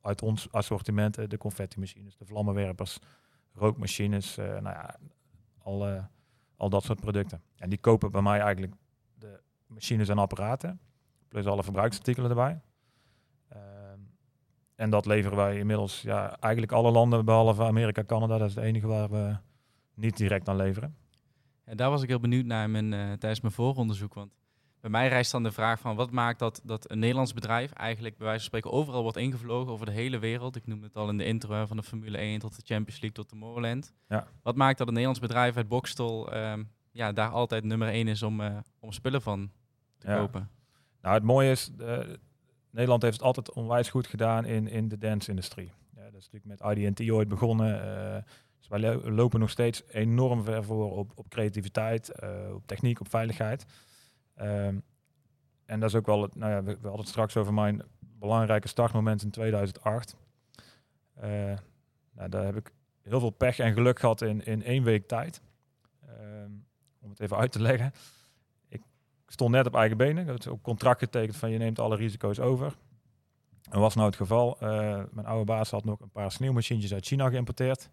[0.08, 2.98] uit ons assortiment de confetti-machines, de vlammenwerpers,
[3.54, 4.96] rookmachines, uh, nou ja,
[5.58, 6.08] al,
[6.56, 7.42] al dat soort producten.
[7.56, 8.72] En die kopen bij mij eigenlijk
[9.14, 10.80] de machines en apparaten,
[11.28, 12.60] plus alle verbruiksartikelen erbij.
[13.52, 13.58] Uh,
[14.74, 18.64] en dat leveren wij inmiddels, ja, eigenlijk alle landen behalve Amerika, Canada, dat is het
[18.64, 19.36] enige waar we
[19.94, 20.96] niet direct aan leveren.
[21.64, 24.32] En daar was ik heel benieuwd naar mijn, uh, tijdens mijn vooronderzoek, want
[24.80, 28.16] bij mij rijst dan de vraag van wat maakt dat, dat een Nederlands bedrijf eigenlijk
[28.16, 30.56] bij wijze van spreken overal wordt ingevlogen over de hele wereld.
[30.56, 33.12] Ik noem het al in de intro van de Formule 1 tot de Champions League
[33.12, 33.94] tot de Tomorrowland.
[34.08, 34.26] Ja.
[34.42, 38.22] Wat maakt dat een Nederlands bedrijf uit Bokstel um, ja, daar altijd nummer 1 is
[38.22, 39.50] om, uh, om spullen van
[39.98, 40.16] te ja.
[40.16, 40.50] kopen?
[41.02, 41.98] Nou, het mooie is, uh,
[42.70, 45.72] Nederland heeft het altijd onwijs goed gedaan in, in de dance-industrie.
[45.94, 47.74] Ja, dat is natuurlijk met IDT ooit begonnen.
[47.74, 48.16] Uh,
[48.58, 52.12] dus wij lo lopen nog steeds enorm ver voor op, op creativiteit,
[52.54, 53.66] op techniek, op veiligheid.
[54.40, 54.82] Um,
[55.64, 58.68] en dat is ook wel, het, nou ja, we, hadden het straks over mijn belangrijke
[58.68, 60.16] startmoment in 2008.
[61.16, 61.24] Uh,
[62.12, 62.72] nou, daar heb ik
[63.02, 65.42] heel veel pech en geluk gehad in, in één week tijd.
[66.20, 66.66] Um,
[67.00, 67.92] om het even uit te leggen.
[68.68, 68.82] Ik
[69.26, 70.22] stond net op eigen benen.
[70.22, 72.76] Ik had ook contract getekend van je neemt alle risico's over.
[73.70, 77.06] En was nou het geval, uh, mijn oude baas had nog een paar sneeuwmachientjes uit
[77.06, 77.90] China geïmporteerd.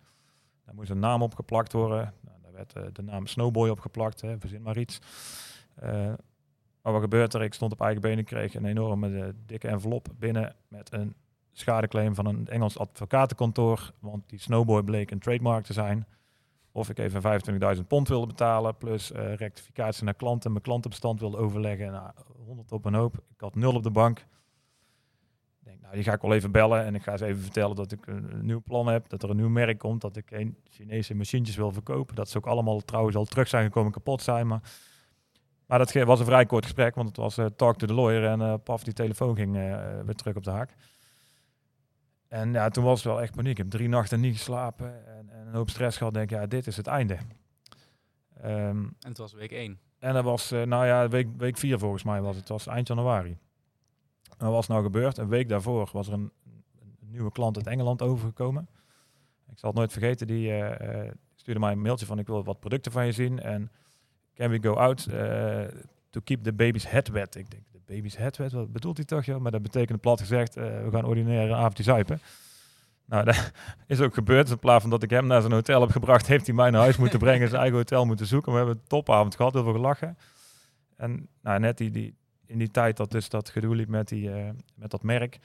[0.66, 2.14] Daar moest een naam op geplakt worden.
[2.22, 5.00] Nou, daar werd uh, de naam Snowboy opgeplakt, hè, verzin maar iets.
[5.84, 6.14] Uh,
[6.86, 7.41] maar wat gebeurt er?
[7.41, 11.15] Ik stond op eigen benen, kreeg een enorme dikke envelop binnen met een
[11.52, 13.91] schadeclaim van een Engels advocatenkantoor.
[14.00, 16.08] Want die snowboy bleek een trademark te zijn.
[16.71, 17.41] Of ik even
[17.78, 21.91] 25.000 pond wilde betalen, plus uh, rectificatie naar klanten, mijn klantenbestand wilde overleggen.
[21.91, 22.12] Nou,
[22.45, 23.15] 100 op een hoop.
[23.15, 24.19] Ik had nul op de bank.
[24.19, 24.26] Ik
[25.63, 27.91] denk, nou, die ga ik wel even bellen en ik ga ze even vertellen dat
[27.91, 30.58] ik een, een nieuw plan heb, dat er een nieuw merk komt, dat ik geen
[30.63, 32.15] Chinese machientjes wil verkopen.
[32.15, 34.62] Dat ze ook allemaal trouwens al terug zijn gekomen, kapot zijn, maar
[35.67, 38.25] maar dat was een vrij kort gesprek, want het was uh, talk to the lawyer
[38.25, 39.62] en uh, paf, die telefoon ging uh,
[40.06, 40.75] weer terug op de haak.
[42.28, 43.51] En ja, toen was het wel echt paniek.
[43.51, 46.13] Ik heb drie nachten niet geslapen en, en een hoop stress gehad.
[46.13, 47.17] Denk ja, dit is het einde.
[48.45, 49.80] Um, en het was week één.
[49.99, 52.39] En dat was, nou ja, week, week vier volgens mij was het.
[52.39, 53.38] Het was eind januari.
[54.38, 55.17] En wat was nou gebeurd?
[55.17, 56.32] Een week daarvoor was er een,
[56.82, 58.67] een nieuwe klant uit Engeland overgekomen.
[59.51, 60.54] Ik zal het nooit vergeten, die
[61.36, 63.39] stuurde mij een mailtje van ik wil wat producten van je zien.
[63.39, 63.71] En
[64.36, 65.62] can we go out uh,
[66.10, 67.36] to keep the baby's head wet?
[67.36, 69.26] Ik denk, de baby's head wet, wat bedoelt hij toch?
[69.26, 69.41] Joh?
[69.41, 72.19] Maar dat betekent plat gezegd, uh, we gaan ordinaire avondje zuipen.
[73.06, 73.52] Nou, dat
[73.88, 74.50] is ook gebeurd.
[74.50, 76.82] In plaats van dat ik hem naar zijn hotel heb gebracht, heeft hij mij naar
[76.82, 78.52] huis moeten brengen, zijn eigen hotel moeten zoeken.
[78.52, 80.17] We hebben een topavond gehad, heel veel gelachen.
[80.95, 84.30] En nou, net die, die, in die tijd dat dus dat gedoe liep met, die,
[84.30, 85.39] uh, met dat merk,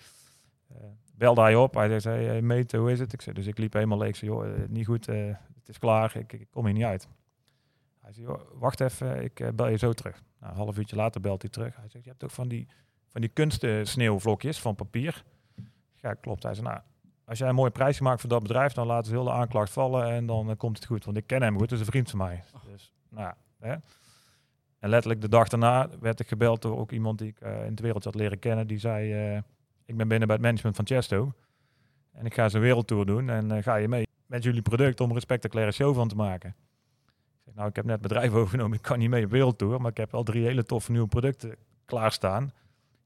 [0.72, 0.76] uh,
[1.14, 1.74] belde hij op.
[1.74, 3.12] Hij zei, hey, mate, hoe is het?
[3.12, 4.08] Ik zei, dus ik liep helemaal leeg.
[4.08, 7.08] Ik zei, joh, niet goed, het is klaar, ik, ik kom hier niet uit.
[8.14, 10.22] Hij zei, wacht even, ik uh, bel je zo terug.
[10.40, 11.76] Nou, een half uurtje later belt hij terug.
[11.76, 12.68] Hij zegt, je hebt ook van die,
[13.08, 15.24] van die kunsten sneeuwvlokjes van papier.
[15.94, 16.42] Ja, klopt.
[16.42, 16.80] Hij zei, nou,
[17.24, 19.72] als jij een mooi prijsje maakt voor dat bedrijf, dan laten ze heel de aanklacht
[19.72, 21.04] vallen en dan uh, komt het goed.
[21.04, 22.44] Want ik ken hem goed, het is een vriend van mij.
[22.54, 22.64] Oh.
[22.64, 23.74] Dus, nou, hè.
[24.78, 27.70] En letterlijk de dag daarna werd ik gebeld door ook iemand die ik uh, in
[27.70, 28.66] het wereldje had leren kennen.
[28.66, 29.36] Die zei,
[29.84, 31.32] ik ben binnen bij het management van Chesto.
[32.12, 35.20] En ik ga zijn wereldtour doen en ga je mee met jullie product om een
[35.20, 36.54] spectaculaire show van te maken.
[37.54, 40.14] Nou, ik heb net bedrijf overgenomen, ik kan niet mee op wereldtour, maar ik heb
[40.14, 42.52] al drie hele toffe nieuwe producten klaarstaan.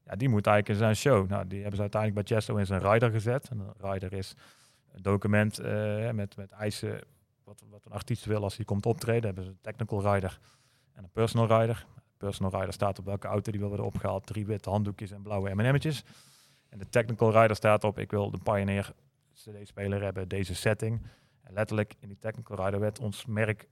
[0.05, 1.29] Ja, die moet eigenlijk in zijn show.
[1.29, 3.49] Nou, die hebben ze uiteindelijk bij Chesto in zijn rider gezet.
[3.49, 4.35] En een rider is
[4.91, 7.01] een document uh, met, met eisen
[7.43, 9.23] wat, wat een artiest wil als hij komt optreden.
[9.23, 10.39] hebben ze een technical rider
[10.93, 11.85] en een personal rider.
[12.17, 14.25] Personal rider staat op welke auto die wil worden opgehaald.
[14.25, 16.03] Drie witte handdoekjes en blauwe M&M'tjes.
[16.69, 18.93] En de technical rider staat op, ik wil de Pioneer
[19.33, 21.01] CD-speler hebben, deze setting.
[21.41, 23.67] En letterlijk in die technical rider werd ons merk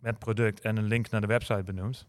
[0.00, 2.06] met product en een link naar de website benoemd.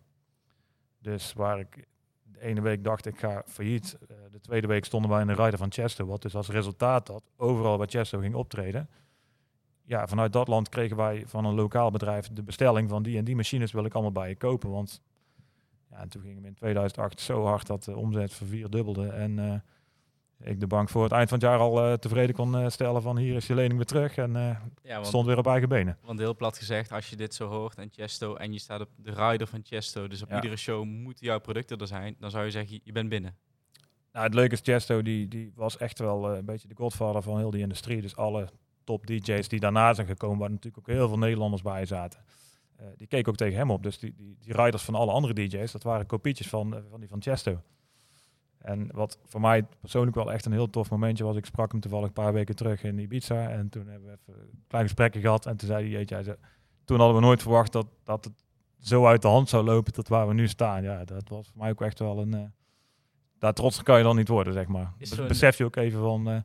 [1.00, 1.88] Dus waar ik
[2.24, 5.34] de ene week dacht ik ga failliet, uh, de tweede week stonden wij in de
[5.34, 8.90] rider van Chesto, wat dus als resultaat dat overal waar Chesto ging optreden.
[9.84, 13.24] Ja, vanuit dat land kregen wij van een lokaal bedrijf de bestelling van die en
[13.24, 15.02] die machines wil ik allemaal bij je kopen, want
[15.90, 19.08] Ja, en toen gingen we in 2008 zo hard dat de omzet vervierdubbelde.
[19.08, 19.54] En uh,
[20.44, 23.02] ik de bank voor het eind van het jaar al uh, tevreden kon uh, stellen
[23.02, 24.16] van hier is je lening weer terug.
[24.16, 25.98] En ja, want, stond weer op eigen benen.
[26.04, 28.90] Want heel plat gezegd, als je dit zo hoort en Chesto en je staat op
[28.96, 30.36] de rider van Chesto, dus op ja.
[30.36, 33.36] iedere show moeten jouw producten er zijn, dan zou je zeggen, je bent binnen.
[34.12, 37.38] Nou, het leuke is, Chesto die, die was echt wel een beetje de godvader van
[37.38, 38.02] heel die industrie.
[38.02, 38.48] Dus alle
[38.84, 42.20] top DJ's die daarna zijn gekomen, waar natuurlijk ook heel veel Nederlanders bij zaten.
[42.96, 43.84] Die keken ook tegen hem op.
[43.84, 47.10] Dus die, die, die riders van alle andere DJ's, dat waren kopietjes van, van die
[47.10, 47.62] van Chesto.
[48.62, 51.82] En wat voor mij persoonlijk wel echt een heel tof momentje was, ik sprak hem
[51.82, 53.50] toevallig een paar weken terug in Ibiza.
[53.50, 55.46] En toen hebben we even een klein gesprekje gehad.
[55.46, 56.38] En toen zei hij, jeetje, hij zei,
[56.86, 58.44] toen hadden we nooit verwacht dat, dat het
[58.80, 60.84] zo uit de hand zou lopen tot waar we nu staan.
[60.84, 62.36] Ja, dat was voor mij ook echt wel een...
[62.36, 62.44] Uh,
[63.40, 64.94] daar trots kan je dan niet worden, zeg maar.
[65.28, 66.30] Besef je ook even van...
[66.30, 66.38] Uh,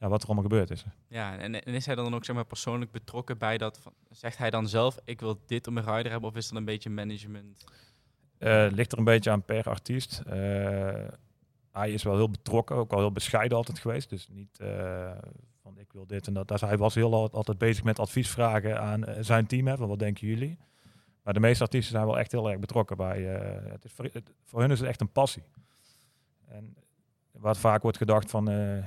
[0.00, 0.84] ja, wat er allemaal gebeurd is.
[1.08, 3.78] Ja, en, en, is hij dan ook zeg maar, persoonlijk betrokken bij dat?
[3.78, 6.58] Van, zegt hij dan zelf, ik wil dit op mijn rider hebben, of is dat
[6.58, 7.64] een beetje management?
[8.40, 10.22] Uh, ligt er een beetje aan per artiest.
[10.26, 10.32] Uh,
[11.72, 14.10] hij is wel heel betrokken, ook al heel bescheiden altijd geweest.
[14.10, 15.10] Dus niet uh,
[15.62, 16.48] van ik wil dit en dat.
[16.48, 19.66] Dus hij was heel altijd bezig met adviesvragen aan zijn team.
[19.66, 20.58] Hè, van wat denken jullie?
[21.22, 23.22] Maar de meeste artiesten zijn wel echt heel erg betrokken bij.
[23.70, 25.44] het is voor, het, hun is het echt een passie.
[26.48, 26.76] En
[27.30, 28.44] wat vaak wordt gedacht van,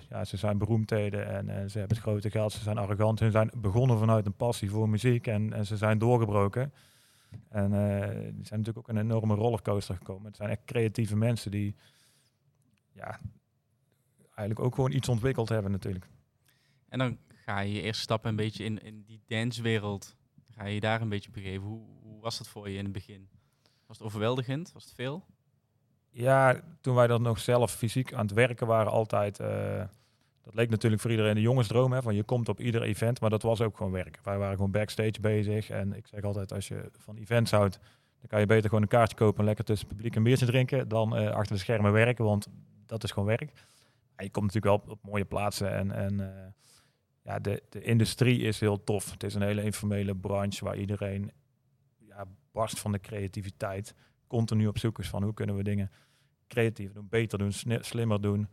[0.09, 3.19] ja, ze zijn beroemdheden en ze hebben het grote geld, ze zijn arrogant.
[3.19, 6.73] Ze zijn begonnen vanuit een passie voor muziek en, en ze zijn doorgebroken.
[7.50, 10.26] En uh, die zijn natuurlijk ook een enorme rollercoaster gekomen.
[10.26, 11.76] Het zijn echt creatieve mensen die
[12.91, 13.19] ja,
[14.26, 16.08] eigenlijk ook gewoon iets ontwikkeld hebben natuurlijk.
[16.89, 20.15] En dan ga je je eerste stappen een beetje in, in die dancewereld,
[20.52, 21.67] ga je daar een beetje begeven.
[21.67, 23.30] Hoe, hoe was dat voor je in het begin?
[23.86, 24.72] Was het overweldigend?
[24.72, 25.26] Was het veel?
[26.10, 29.39] Ja, toen wij dan nog zelf fysiek aan het werken waren, altijd.
[29.39, 29.84] Uh,
[30.43, 31.91] dat leek natuurlijk voor iedereen de jongensdroom.
[31.91, 34.19] Hè, van je komt op ieder event, maar dat was ook gewoon werk.
[34.23, 35.69] Wij waren gewoon backstage bezig.
[35.69, 37.79] En ik zeg altijd, als je van events houdt,
[38.19, 40.45] dan kan je beter gewoon een kaartje kopen en lekker tussen het publiek een biertje
[40.45, 40.88] drinken.
[40.88, 42.47] Dan uh, achter de schermen werken, want
[42.86, 43.51] dat is gewoon werk.
[44.17, 45.73] je komt natuurlijk wel op, mooie plaatsen.
[45.73, 46.27] En, en uh,
[47.21, 49.12] ja, de, de industrie is heel tof.
[49.12, 51.32] Het is een hele informele branche waar iedereen
[51.97, 53.95] ja, barst van de creativiteit
[54.27, 55.91] continu op zoek is van hoe kunnen we dingen
[56.47, 58.47] creatiever doen, beter doen, slimmer doen.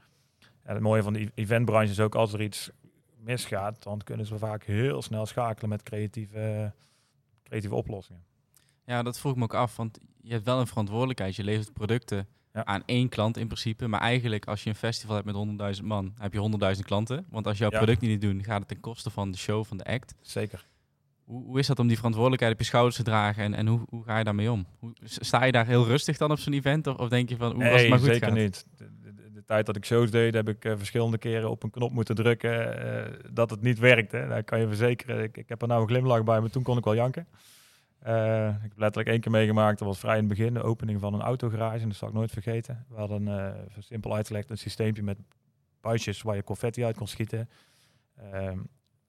[0.70, 2.70] En het mooie van de eventbranche is ook als er iets
[3.16, 6.72] misgaat, dan kunnen ze vaak heel snel schakelen met creatieve,
[7.42, 8.22] creatieve oplossingen.
[8.84, 11.36] Ja, dat vroeg me ook af, want je hebt wel een verantwoordelijkheid.
[11.36, 13.86] Je levert producten aan één klant in principe.
[13.86, 15.26] Maar eigenlijk, als je een festival hebt
[15.58, 17.26] met 100.000 man, heb je 100.000 klanten.
[17.30, 19.84] Want als jouw product niet doen, gaat het ten koste van de show, van de
[19.84, 20.14] act.
[20.20, 20.66] Zeker.
[21.24, 23.80] Hoe, hoe, is dat om die verantwoordelijkheid op je schouders te dragen en, en hoe,
[23.88, 24.66] hoe ga je daarmee om?
[24.78, 27.52] Hoe, sta je daar heel rustig dan op zo'n event of, of denk je van
[27.52, 28.66] hoe nee, was het maar goed zeker niet.
[29.40, 31.70] De, de, de, tijd dat ik shows deed, heb ik uh, verschillende keren op een
[31.70, 34.26] knop moeten drukken uh, dat het niet werkte.
[34.28, 35.22] Daar kan je verzekeren.
[35.22, 37.26] Ik, ik, heb er nou een glimlach bij, maar toen kon ik wel janken.
[38.06, 41.00] Uh, ik heb letterlijk één keer meegemaakt, dat was vrij in het begin, de opening
[41.00, 41.82] van een autogarage.
[41.82, 42.86] En dat zal ik nooit vergeten.
[42.88, 45.18] We hadden, uh, simpel uitgelegd, een systeempje met
[45.80, 47.48] buisjes waar je confetti uit kon schieten.
[48.22, 48.50] Uh,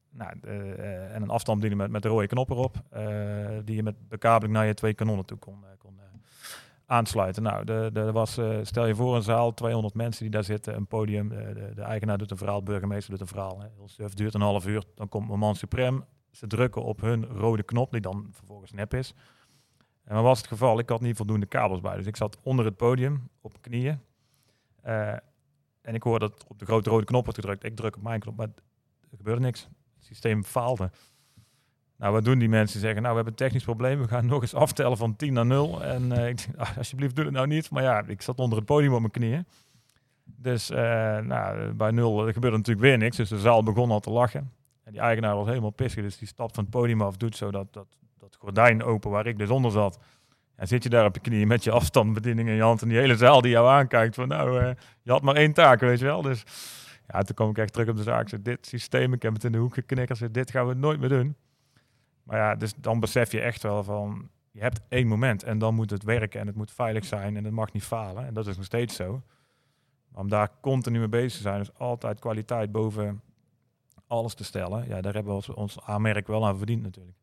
[0.10, 2.76] nou, uh, en een afstandsbediening met, met de rode knop erop,
[3.65, 6.00] die je met bekabeling naar je twee kanonnen toe kon, kon
[6.91, 7.43] aansluiten.
[7.43, 11.30] Nou, de was, stel je voor een zaal, 200 mensen die daar zitten, een podium,
[11.30, 13.63] de, de, eigenaar doet een verhaal, burgemeester doet een verhaal.
[13.95, 17.91] Het duurt een half uur, dan komt moment suprem, ze drukken op hun rode knop,
[17.91, 19.13] die dan vervolgens nep is.
[20.04, 22.65] En wat was het geval, ik had niet voldoende kabels bij, dus ik zat onder
[22.65, 23.99] het podium op knieën.
[25.82, 27.63] en ik hoorde dat op de grote rode knop wordt gedrukt.
[27.63, 28.47] Ik druk op mijn knop, maar
[29.10, 29.67] er gebeurde niks
[29.99, 30.91] systeem faalde.
[32.02, 32.80] Nou, wat doen die mensen?
[32.80, 34.00] zeggen, nou, we hebben een technisch probleem.
[34.00, 35.84] We gaan nog eens aftellen van 10 naar 0.
[35.84, 37.70] En uh, ik ah, alsjeblieft, doe het nou niet.
[37.70, 39.46] Maar ja, ik zat onder het podium op mijn knieën.
[40.24, 40.78] Dus uh,
[41.18, 43.18] nou, bij 0 er gebeurde natuurlijk weer niks.
[43.18, 44.52] Dus de zaal begon al te lachen.
[44.84, 46.04] En die eigenaar was helemaal pissig.
[46.04, 47.88] Dus die stapt van het podium af, doet zo dat, dat,
[48.18, 50.00] dat gordijn open waar ik dus onder zat.
[50.56, 52.82] En zit je daar op je knieën met je afstandsbediening in je hand.
[52.82, 55.80] En die hele zaal die jou aankijkt van, nou, uh, je had maar één taak,
[55.80, 56.22] weet je wel.
[56.22, 56.44] Dus
[57.08, 58.30] ja, toen kwam ik echt terug op de zaak.
[58.30, 60.34] Zeg, dit systeem, ik heb het in de hoek geknikkerd.
[60.34, 61.36] Dit gaan we nooit meer doen.
[62.24, 65.76] Maar ja, dus dan besef je echt wel van, je hebt één moment en dan
[65.76, 68.26] moet het werken en het moet veilig zijn en het mag niet falen.
[68.26, 69.22] En dat is nog steeds zo.
[70.08, 73.22] Maar om daar continu mee bezig te zijn, dus altijd kwaliteit boven
[74.08, 74.88] alles te stellen.
[74.88, 77.18] Ja, daar hebben we ons, aanmerk wel aan verdiend natuurlijk.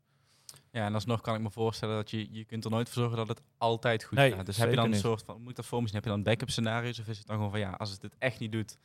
[0.71, 3.17] Ja, en alsnog kan ik me voorstellen dat je, je kunt er nooit voor zorgen
[3.17, 4.47] dat het altijd goed gaat.
[4.47, 6.99] Dus heb je dan een soort van, moet dat voor heb je dan backup scenario's
[6.99, 8.79] of is het dan gewoon van ja, als het het echt niet doet,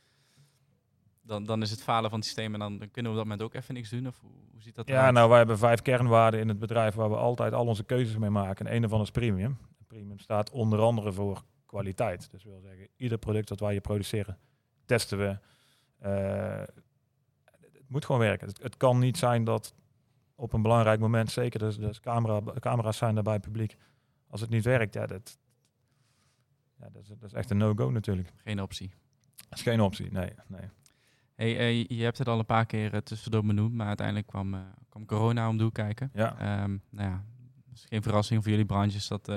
[1.24, 3.42] dan, dan is het falen van het systeem en dan, kunnen we op dat moment
[3.42, 4.08] ook even niks doen?
[4.08, 7.16] Of hoe, ziet dat Ja, nou, wij hebben vijf kernwaarden in het bedrijf waar we
[7.16, 8.68] altijd al onze keuzes mee maken.
[8.68, 9.58] En een daarvan is premium.
[9.88, 12.32] Premium staat onder andere voor kwaliteit.
[12.32, 14.38] Dus wil zeggen, ieder product dat wij produceren,
[14.86, 15.38] testen we.
[16.06, 16.64] Uh,
[17.58, 18.48] het moet gewoon werken.
[18.48, 19.74] Het, het, kan niet zijn dat
[20.36, 23.78] op een belangrijk moment, zeker dus, dus camera, camera's zijn daarbij publiek,
[24.28, 25.38] als het niet werkt, ja, dat,
[26.80, 28.34] ja, dat, is, dat is echt een no-go natuurlijk.
[28.36, 28.94] Geen optie.
[29.50, 30.34] Dat is geen optie, nee.
[30.48, 30.70] nee.
[31.36, 34.54] Hey, eh, je hebt het al een paar keer uh, tussendoor benoemd, maar uiteindelijk kwam,
[34.54, 36.12] uh, kwam corona om de hoek kijken.
[36.14, 36.64] Ja.
[36.64, 37.24] Um, nou ja,
[37.66, 39.32] dat is geen verrassing voor jullie branche, is dat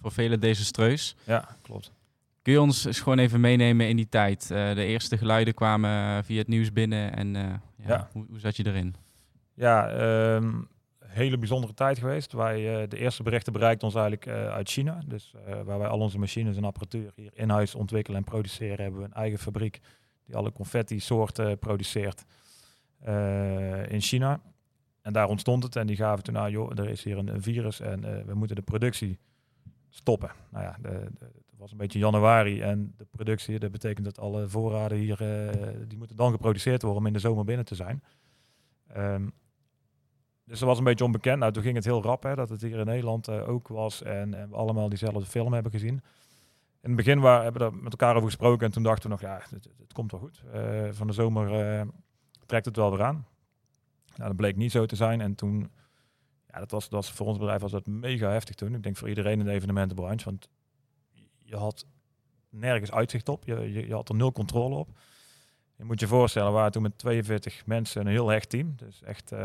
[0.00, 1.16] voor velen desastreus.
[1.24, 1.92] Ja, klopt.
[2.42, 4.48] Kun je ons eens gewoon even meenemen in die tijd?
[4.48, 8.08] de eerste geluiden kwamen via het nieuws binnen en ja, ja.
[8.12, 8.94] Hoe, hoe, zat je erin?
[9.54, 9.90] Ja,
[10.34, 12.32] um, hele bijzondere tijd geweest.
[12.32, 15.02] Wij, de eerste berichten bereikten ons eigenlijk uit China.
[15.06, 19.00] Dus waar wij al onze machines en apparatuur hier in huis ontwikkelen en produceren, hebben
[19.00, 19.80] we een eigen fabriek
[20.26, 22.24] die alle confetti-soorten produceert
[23.06, 24.40] uh, in China.
[25.02, 27.80] En daar ontstond het en die gaven toen aan, joh, er is hier een, virus
[27.80, 29.18] en uh, we moeten de productie
[29.88, 30.30] stoppen.
[30.50, 34.98] Nou ja, het was een beetje januari en de productie, dat betekent dat alle voorraden
[34.98, 35.50] hier, uh,
[35.88, 38.02] die moeten dan geproduceerd worden om in de zomer binnen te zijn.
[38.96, 39.32] Um,
[40.44, 41.38] dus dat was een beetje onbekend.
[41.38, 44.34] Nou, toen ging het heel rap hè, dat het hier in Nederland ook was en,
[44.34, 46.02] en we allemaal diezelfde film hebben gezien
[46.86, 49.08] in het begin waar, hebben we er met elkaar over gesproken en toen dachten we
[49.08, 50.42] nog, ja, het, komt wel goed.
[50.54, 51.88] Uh, van de zomer uh,
[52.46, 53.26] trekt het wel weer aan.
[54.16, 55.70] Nou, dat bleek niet zo te zijn en toen,
[56.50, 58.74] ja, dat was, dat was voor ons bedrijf was dat mega heftig toen.
[58.74, 60.48] Ik denk voor iedereen in de evenementenbranche, want
[61.38, 61.86] je had
[62.48, 64.88] nergens uitzicht op, je, je, had er nul controle op.
[65.76, 68.74] Je moet je voorstellen, we waren toen met 42 mensen een heel hecht team.
[68.76, 69.38] Dus echt, uh,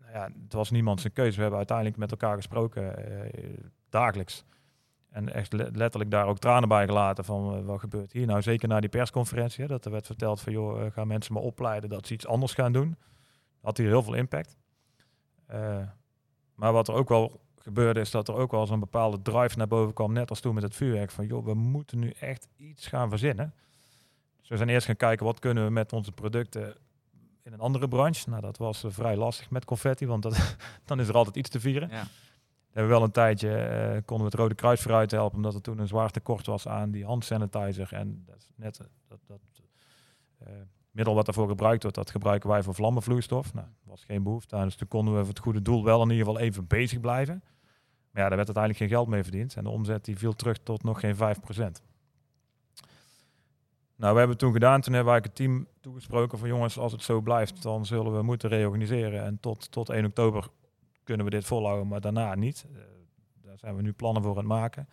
[0.00, 1.34] nou ja, het was niemand zijn keuze.
[1.34, 2.94] We hebben uiteindelijk met elkaar gesproken
[3.88, 4.44] dagelijks.
[5.10, 8.26] En echt letterlijk daar ook tranen bij gelaten van uh, wat gebeurt hier.
[8.26, 11.34] Nou, zeker na die persconferentie, hè, dat er werd verteld van joh, uh, gaan mensen
[11.34, 12.96] maar opleiden dat ze iets anders gaan doen.
[13.60, 14.56] Had hier heel veel impact.
[15.50, 15.78] Uh,
[16.54, 19.58] maar wat er ook wel gebeurde, is dat er ook wel eens een bepaalde drive
[19.58, 21.10] naar boven kwam, net als toen met het vuurwerk.
[21.10, 23.54] Van joh, we moeten nu echt iets gaan verzinnen.
[24.40, 26.76] Dus we zijn eerst gaan kijken wat kunnen we met onze producten
[27.42, 28.30] in een andere branche.
[28.30, 31.60] Nou, dat was vrij lastig met confetti, want dat, dan is er altijd iets te
[31.60, 31.88] vieren.
[31.90, 32.04] Ja
[32.78, 35.60] hebben we wel een tijdje, uh, konden we het Rode Kruis vooruit helpen, omdat er
[35.60, 37.92] toen een zwaar tekort was aan die handsanitizer.
[37.92, 39.40] En dat is net dat, dat
[40.42, 40.48] uh,
[40.90, 43.54] middel wat daarvoor gebruikt wordt, dat gebruiken wij voor vlammenvloeistof.
[43.54, 46.10] Nou, was geen behoefte aan, dus toen konden we voor het goede doel wel in
[46.10, 47.42] ieder geval even bezig blijven.
[48.10, 50.58] Maar ja, daar werd uiteindelijk geen geld mee verdiend en de omzet die viel terug
[50.58, 51.18] tot nog geen 5%.
[53.96, 57.02] Nou, we hebben toen gedaan, toen hebben wij het team toegesproken van jongens, als het
[57.02, 59.24] zo blijft, dan zullen we moeten reorganiseren.
[59.24, 60.48] En tot, tot 1 oktober
[61.08, 62.66] kunnen we dit volhouden, maar daarna niet.
[62.70, 62.78] Uh,
[63.42, 64.88] daar zijn we nu plannen voor aan het maken.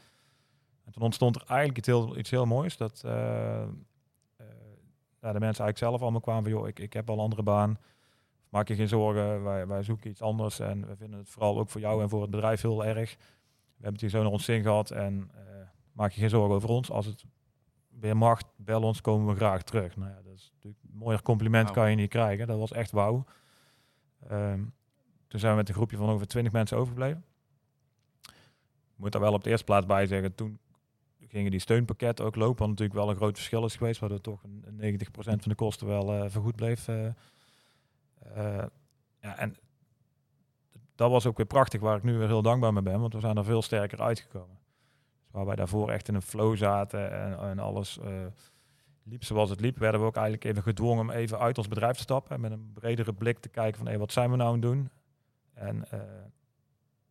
[0.83, 2.77] En toen ontstond er eigenlijk iets heel, iets heel moois.
[2.77, 3.17] Dat uh, uh,
[5.21, 7.43] ja, de mensen eigenlijk zelf allemaal kwamen van, joh, ik, ik heb al een andere
[7.43, 7.77] baan.
[8.49, 10.59] Maak je geen zorgen, wij, wij zoeken iets anders.
[10.59, 13.15] En we vinden het vooral ook voor jou en voor het bedrijf heel erg.
[13.15, 14.91] We hebben het hier zo naar ons zin gehad.
[14.91, 15.31] En
[15.91, 16.91] maak je geen zorgen over ons.
[16.91, 17.25] Als het
[17.89, 19.95] weer mag, bel ons, komen we graag terug.
[19.95, 22.47] Nou ja, dat is natuurlijk een mooier compliment kan je niet krijgen.
[22.47, 23.25] Dat was echt wauw.
[24.31, 24.73] Um,
[25.35, 27.25] toen zijn we met een groepje van ongeveer 20 mensen overgebleven.
[28.21, 30.59] Ik moet daar wel op de eerste plaats bij zeggen, toen
[31.19, 34.43] gingen die steunpakketten ook lopen, wat natuurlijk wel een groot verschil is geweest, waardoor toch
[34.43, 36.87] een, 90% van de kosten wel uh, vergoed bleef.
[36.87, 38.63] Uh, uh,
[39.21, 39.55] ja, en
[40.95, 43.19] dat was ook weer prachtig, waar ik nu weer heel dankbaar mee ben, want we
[43.19, 44.59] zijn er veel sterker uitgekomen.
[45.21, 47.99] Dus waar wij daarvoor echt in een flow zaten en, alles
[49.03, 51.95] liep zoals het liep, werden we ook eigenlijk even gedwongen om even uit ons bedrijf
[51.95, 54.53] te stappen en met een bredere blik te kijken van hey, wat zijn we nou
[54.53, 54.89] aan doen?
[55.55, 55.99] En uh,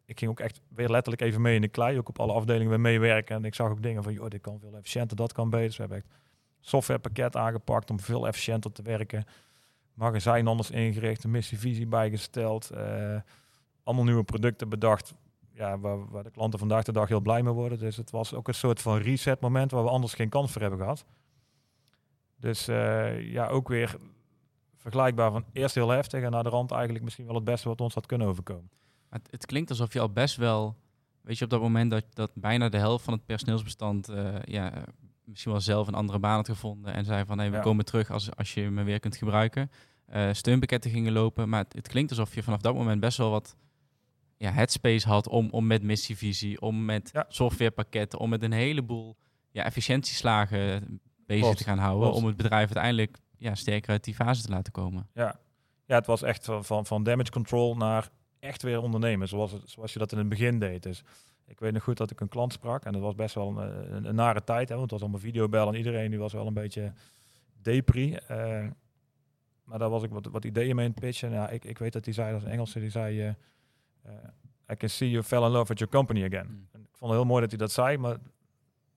[0.04, 2.68] ik ging ook echt weer letterlijk even mee in de klei, ook op alle afdelingen
[2.68, 3.36] weer meewerken.
[3.36, 5.66] En ik zag ook dingen van, joh, dit kan veel efficiënter, dat kan beter.
[5.66, 6.14] Dus we hebben echt
[6.60, 9.24] softwarepakket aangepakt om veel efficiënter te werken.
[9.94, 12.70] Magazijn anders ingericht, een missievisie bijgesteld.
[12.74, 13.16] Uh,
[13.82, 15.14] allemaal nieuwe producten bedacht,
[15.52, 17.78] ja, waar, waar, de klanten vandaag de dag heel blij mee worden.
[17.78, 20.60] Dus het was ook een soort van reset moment waar we anders geen kans voor
[20.60, 21.04] hebben gehad.
[22.36, 23.96] Dus uh, ja, ook weer
[24.84, 27.80] vergelijkbaar van eerst heel heftig en naar de rand eigenlijk misschien wel het beste wat
[27.80, 28.70] ons had kunnen overkomen.
[29.10, 30.76] Het, het klinkt alsof je al best wel,
[31.20, 34.84] weet je, op dat moment dat, dat bijna de helft van het personeelsbestand uh, ja,
[35.24, 38.10] misschien wel zelf een andere baan had gevonden en zei van hey, we komen terug
[38.10, 39.70] als, als je me weer kunt gebruiken.
[40.14, 43.30] Uh, steunpakketten gingen lopen, maar het, het, klinkt alsof je vanaf dat moment best wel
[43.30, 43.56] wat
[44.36, 47.24] ja, headspace had om, om met missievisie, om met ja.
[47.28, 49.16] softwarepakketten, om met een heleboel
[49.50, 54.42] ja, efficiëntieslagen bezig te gaan houden, om het bedrijf uiteindelijk ja, sterker uit die fase
[54.42, 55.08] te laten komen.
[55.12, 55.40] Ja,
[55.84, 58.08] ja het was echt van, van damage control naar
[58.38, 60.82] echt weer ondernemen, zoals, het, zoals je dat in het begin deed.
[60.82, 61.04] Dus
[61.46, 64.04] ik weet nog goed dat ik een klant sprak en dat was best wel een,
[64.04, 66.54] een, nare tijd, hè, want het was allemaal videobel en iedereen die was wel een
[66.54, 66.92] beetje
[67.62, 68.18] depri.
[68.30, 68.66] Uh,
[69.64, 71.30] maar daar was ik wat, wat ideeën mee in het pitchen.
[71.30, 73.36] Ja, ik, ik weet dat hij zei, als een Engelse, die zei...
[74.06, 74.12] Uh,
[74.70, 76.46] I can see you fell in love with your company again.
[76.46, 76.68] Mm.
[76.72, 78.16] En ik vond het heel mooi dat hij dat zei, maar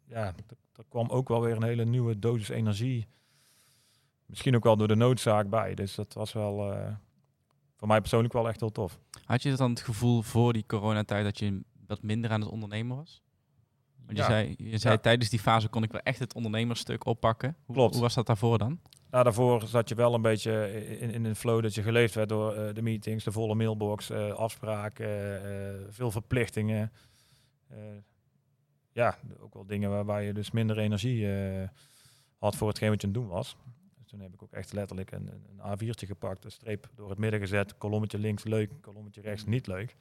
[0.06, 0.34] ja,
[0.76, 3.08] er kwam ook wel weer een hele nieuwe dosis energie
[4.28, 5.76] misschien ook wel door de noodzaak bij.
[5.76, 6.88] Dus dat was wel uh,
[7.76, 9.00] voor mij persoonlijk wel echt heel tof.
[9.26, 12.98] Had je dan het gevoel voor die coronatijd dat je wat minder aan het ondernemen
[12.98, 13.22] was?
[14.06, 14.30] Want je Ja.
[14.30, 15.00] zei, je zei Ja.
[15.00, 17.56] tijdens die fase kon ik wel echt het ondernemersstuk oppakken.
[17.66, 17.94] Hoe, Klopt.
[17.94, 18.80] hoe was dat daarvoor dan?
[19.10, 22.30] Nou, daarvoor zat je wel een beetje in, in een flow dat je geleefd werd
[22.30, 26.92] door eh, de meetings, de volle mailbox, eh, afspraken, eh, veel verplichtingen.
[27.68, 27.78] Eh,
[28.92, 31.68] ja, ook wel dingen waarbij je dus minder energie eh,
[32.38, 33.58] had voor hetgeen wat je aan het doen was.
[34.18, 37.18] Toen heb ik ook echt letterlijk een, een een A4'tje gepakt, een streep door het
[37.18, 39.96] midden gezet, kolommetje links leuk, kolommetje rechts niet leuk.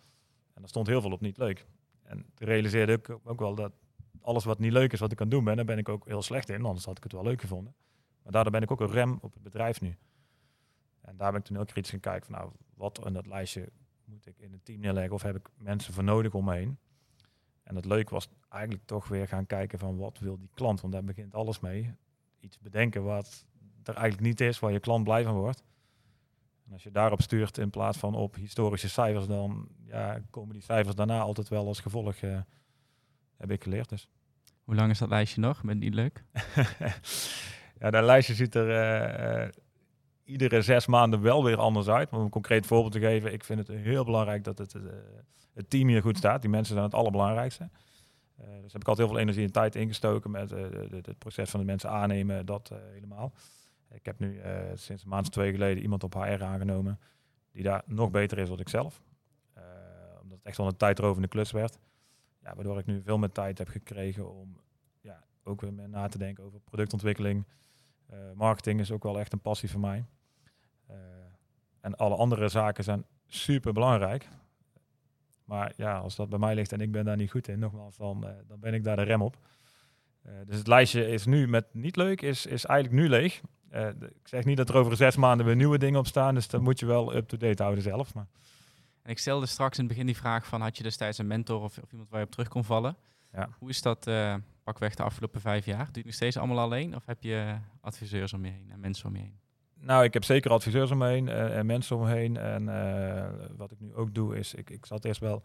[0.55, 1.67] En er stond heel veel op niet leuk.
[2.03, 3.73] En toen realiseerde ik ook wel dat
[4.21, 6.07] alles wat niet leuk is wat ik aan het doen ben, daar ben ik ook
[6.07, 7.75] heel slecht in, anders had ik het wel leuk gevonden.
[8.23, 9.97] Maar daardoor ben ik ook een rem op het bedrijf nu.
[11.01, 13.69] En daar ben ik toen heel kritisch gaan kijken van nou, wat in dat lijstje
[14.05, 16.79] moet ik in een team neerleggen of heb ik mensen voor nodig om me heen.
[17.62, 20.93] En het leuke was eigenlijk toch weer gaan kijken van wat wil die klant, want
[20.93, 21.95] daar begint alles mee.
[22.41, 23.45] Iets bedenken wat
[23.89, 25.62] er eigenlijk niet is, waar je klant blij van wordt.
[26.66, 30.62] En als je daarop stuurt in plaats van op historische cijfers, dan ja, komen die
[30.62, 32.39] cijfers daarna altijd wel als gevolg, eh,
[33.37, 34.09] heb ik geleerd dus.
[34.64, 35.62] Hoe lang is dat lijstje nog?
[35.62, 36.24] Ben niet leuk?
[37.80, 39.49] ja, dat lijstje ziet er eh,
[40.24, 42.11] iedere zes maanden wel weer anders uit.
[42.11, 44.82] Om een concreet voorbeeld te geven, ik vind het heel belangrijk dat het, eh,
[45.55, 46.41] het team hier goed staat.
[46.41, 47.70] Die mensen zijn het allerbelangrijkste.
[48.37, 51.66] Dus heb ik altijd heel veel energie en tijd ingestoken met het proces van de
[51.66, 53.32] mensen aannemen, dat helemaal.
[53.97, 57.01] Ik heb nu eh, sinds een maand of twee geleden iemand op HR aangenomen
[57.51, 59.03] die daar nog beter is dan ik zelf.
[59.53, 59.63] Eh,
[60.23, 61.79] omdat het echt wel een tijdrovende klus werd.
[62.43, 64.61] Ja, waardoor ik nu veel meer tijd heb gekregen om
[65.01, 67.45] ja, ook weer meer na te denken over productontwikkeling.
[68.07, 70.05] Eh, marketing is ook wel echt een passie voor mij.
[71.81, 74.29] En alle andere zaken zijn super belangrijk.
[75.45, 77.97] Maar ja, als dat bij mij ligt en ik ben daar niet goed in, nogmaals,
[77.97, 79.37] dan, dan ben ik daar de rem op.
[80.45, 83.43] Dus het lijstje is nu met niet leuk, is, is eigenlijk nu leeg.
[83.77, 86.49] Eh, ik zeg niet dat er over zes maanden weer nieuwe dingen op staan, dus
[86.49, 88.14] dat moet je wel up-to-date houden zelf.
[88.14, 88.27] Maar
[89.03, 91.62] En ik stelde straks in het begin die vraag van, had je destijds een mentor
[91.62, 92.97] of, of iemand waar je op terug kon vallen?
[93.33, 93.49] Ja.
[93.59, 95.85] Hoe is dat eh, pakweg de afgelopen vijf jaar?
[95.85, 98.81] Doe je het nog steeds allemaal alleen of heb je adviseurs om je heen en
[98.81, 99.39] mensen om je heen?
[99.81, 102.37] Nou, ik heb zeker adviseurs om me heen eh, en mensen om me heen.
[102.37, 102.64] En
[103.57, 105.43] wat ik nu ook doe is, ik, ik zat eerst wel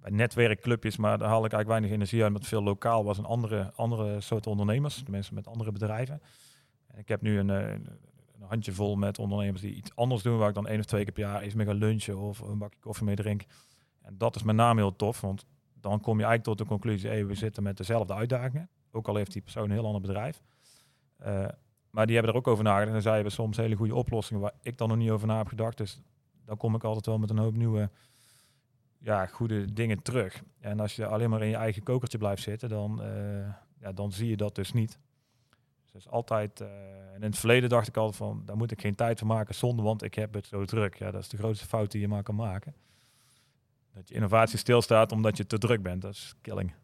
[0.00, 3.24] bij netwerkclubjes, maar daar haal ik eigenlijk weinig energie uit, omdat veel lokaal was en
[3.24, 6.20] andere, andere soorten ondernemers, mensen met andere bedrijven.
[6.96, 7.86] Ik heb nu een, eh, een
[8.48, 11.22] handjevol met ondernemers die iets anders doen, waar ik dan één of twee keer per
[11.22, 13.44] jaar eens mee ga lunchen of een bakje koffie mee drink.
[14.02, 15.46] En dat is met name heel tof, want
[15.80, 19.16] dan kom je eigenlijk tot de conclusie, hey, we zitten met dezelfde uitdagingen, ook al
[19.16, 20.42] heeft die persoon een heel ander bedrijf.
[21.16, 21.48] Eh,
[21.90, 22.96] maar die hebben er ook over nagedacht.
[22.96, 25.48] En zij hebben soms hele goede oplossingen waar ik dan nog niet over na heb
[25.48, 25.76] gedacht.
[25.76, 26.02] Dus
[26.44, 27.90] dan kom ik altijd wel met een hoop nieuwe,
[28.98, 30.42] ja, goede dingen terug.
[30.60, 33.48] En als je alleen maar in je eigen kokertje blijft zitten, dan, eh,
[33.80, 34.98] ja, dan zie je dat dus niet.
[35.96, 36.68] Dus altijd, eh,
[37.08, 39.54] en in het verleden dacht ik altijd van, daar moet ik geen tijd voor maken
[39.54, 40.98] zonder, want ik heb het zo druk.
[40.98, 42.74] Ja, dat is de grootste fout die je maar kan maken.
[43.94, 46.02] Dat je innovatie stilstaat omdat je te druk bent.
[46.02, 46.74] Dat is killing.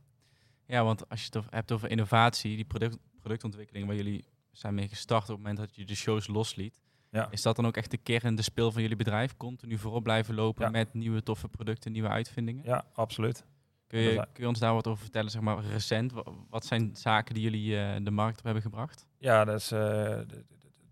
[0.66, 4.88] Ja, want als je het hebt over innovatie, die product, productontwikkeling waar jullie zijn mee
[4.88, 6.80] gestart op het moment dat je de shows losliet.
[7.10, 7.30] Ja.
[7.30, 9.36] Is dat dan ook echt de kern, de speel van jullie bedrijf?
[9.36, 10.70] Continu voorop blijven lopen Ja.
[10.70, 12.64] met nieuwe toffe producten, nieuwe uitvindingen?
[12.64, 13.44] Ja, absoluut.
[13.92, 16.12] Kun, je, is- kun je ons daar wat over vertellen, zeg maar recent?
[16.12, 19.06] Wa- Wat zijn zaken die jullie eh, de markt op hebben gebracht?
[19.18, 20.18] Ja, dat is eh,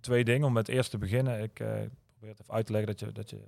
[0.01, 0.47] twee dingen.
[0.47, 1.43] Om met het eerste te beginnen.
[1.43, 1.67] Ik eh,
[2.11, 3.41] probeer het even uit te leggen dat je, dat je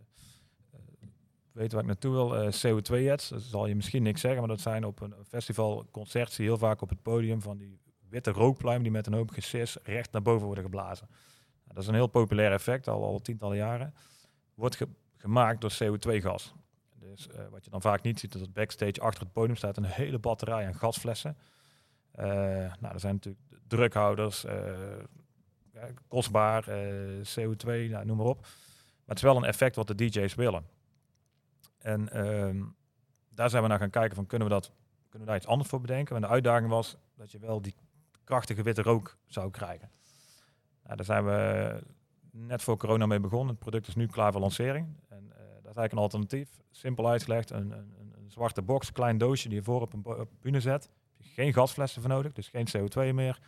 [1.52, 2.36] weet waar ik naartoe wil.
[2.36, 6.32] Eh, CO2-jets, dat zal je misschien niks zeggen, maar dat zijn op een festival, concert,
[6.32, 7.78] zie je heel vaak op het podium van die
[8.08, 11.06] witte rookpluimen die met een hoop gesis recht naar boven worden geblazen.
[11.10, 13.94] Nou, dat is een heel populair effect, al, al tientallen jaren.
[14.54, 16.54] Wordt ge- gemaakt door CO2-gas.
[17.10, 19.76] Dus eh, wat je dan vaak niet ziet, is dat backstage achter het podium staat
[19.76, 21.36] een hele batterij aan gasflessen.
[22.12, 22.26] Eh,
[22.80, 28.40] nou, er zijn natuurlijk drukhouders, eh, kostbaar, eh, CO2, nou, noem maar op.
[28.40, 28.50] Maar
[29.06, 30.66] het is wel een effect wat de DJ's willen.
[31.78, 32.62] En ehm,
[33.28, 34.72] daar zijn we naar gaan kijken van kunnen we, dat,
[35.08, 36.16] kunnen we daar iets anders voor bedenken.
[36.16, 37.74] En de uitdaging was dat je wel die
[38.24, 39.90] krachtige witte rook zou krijgen.
[40.82, 41.82] Nou, daar zijn we
[42.30, 43.48] net voor corona mee begonnen.
[43.48, 44.86] Het product is nu klaar voor lancering.
[45.08, 45.32] En
[45.72, 46.60] is eigenlijk een alternatief.
[46.70, 50.28] Simpel uitgelegd, een, een, een- zwarte box, klein doosje die je voor op een, op
[50.40, 50.90] bühne zet.
[51.18, 53.40] Geen gasflessen voor nodig, dus geen CO2 meer.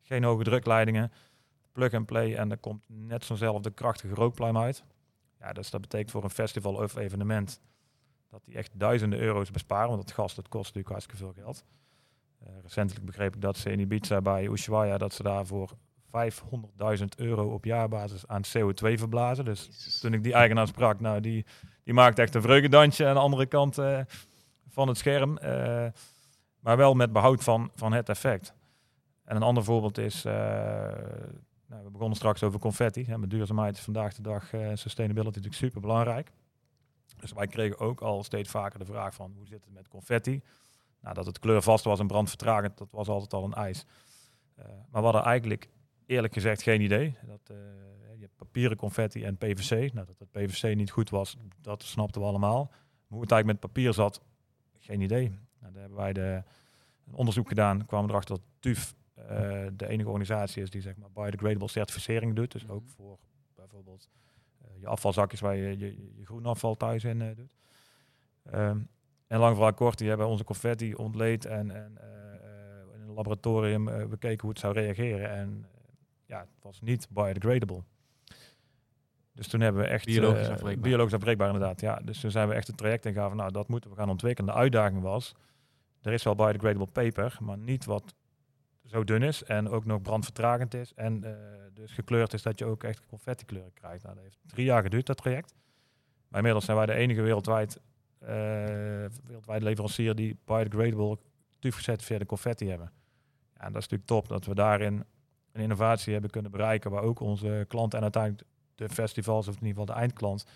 [0.00, 1.12] Geen hoge drukleidingen.
[1.72, 4.84] Plug and play en er komt net zo'nzelfde krachtige rookpluim uit.
[5.38, 7.60] Ja, dus dat betekent voor een festival of evenement
[8.28, 9.88] dat die echt duizenden euro's besparen.
[9.88, 11.64] Want het gas dat kost natuurlijk hartstikke veel geld.
[12.38, 15.76] Eh, recentelijk begreep ik dat ze in Ibiza bij Ushuaia dat ze daarvoor
[16.12, 19.44] 500.000 euro op jaarbasis aan CO2 verblazen.
[19.44, 21.46] Dus toen ik die eigenaar sprak, nou die,
[21.84, 24.00] die maakt echt een vreugdedansje aan de andere kant eh,
[24.68, 25.38] van het scherm.
[25.38, 25.86] Eh,
[26.60, 28.54] maar wel met behoud van, van het effect.
[29.24, 30.32] En een ander voorbeeld is, eh,
[31.66, 33.04] nou, we begonnen straks over confetti.
[33.04, 36.32] Hè, met duurzaamheid is vandaag de dag sustainability natuurlijk super belangrijk.
[37.16, 40.42] Dus wij kregen ook al steeds vaker de vraag van hoe zit het met confetti?
[41.00, 43.86] Nou, dat het kleurvast was en brandvertragend, dat was altijd al een eis.
[44.58, 45.68] Uh, maar we hadden eigenlijk
[46.12, 47.16] eerlijk gezegd geen idee.
[47.26, 47.56] Dat, uh,
[48.14, 49.92] je hebt papieren confetti en PVC.
[49.92, 52.64] Nou, dat het PVC niet goed was, dat snapten we allemaal.
[52.64, 54.20] Maar hoe het eigenlijk met papier zat,
[54.78, 55.28] geen idee.
[55.58, 56.42] Nou, daar hebben wij de,
[57.06, 59.24] een onderzoek gedaan, kwamen erachter dat TUF uh,
[59.72, 62.52] de enige organisatie is die zeg maar biodegradable certificering doet.
[62.52, 62.90] Dus ook mhm.
[62.90, 63.18] voor
[63.54, 64.08] bijvoorbeeld
[64.80, 67.54] je afvalzakjes waar je je, je groenafval thuis in doet.
[68.54, 68.88] Um,
[69.26, 71.98] en lang vooral kort, die hebben onze confetti ontleed en, en
[72.94, 75.30] in een laboratorium bekeken hoe het zou reageren.
[75.30, 75.66] En
[76.32, 77.82] ja, het was niet biodegradable.
[79.32, 80.04] Dus toen hebben we echt...
[80.04, 80.88] Biologisch afbreekbaar.
[80.88, 81.80] Biologisch afbreekbaar, inderdaad.
[81.80, 81.96] Ja.
[81.96, 84.52] Dus toen zijn we echt een traject ingegaan nou, dat moeten we gaan ontwikkelen.
[84.52, 85.34] De uitdaging was,
[86.00, 88.14] er is wel biodegradable paper, maar niet wat
[88.84, 90.94] zo dun is en ook nog brandvertragend is.
[90.94, 91.20] En
[91.72, 94.02] dus gekleurd is dat je ook echt confetti kleuren krijgt.
[94.02, 95.54] Nou, dat heeft drie jaar geduurd, dat traject.
[96.28, 97.80] Maar inmiddels zijn wij de enige wereldwijd
[98.22, 98.28] uh,
[99.26, 101.18] wereldwijde leverancier die biodegradable
[101.58, 102.92] TÜV gecertificeerde confetti hebben.
[103.54, 105.04] Ja, en dat is natuurlijk top dat we daarin
[105.52, 109.66] een innovatie hebben kunnen bereiken waar ook onze klanten en uiteindelijk de festivals of in
[109.66, 110.46] ieder geval de eindklant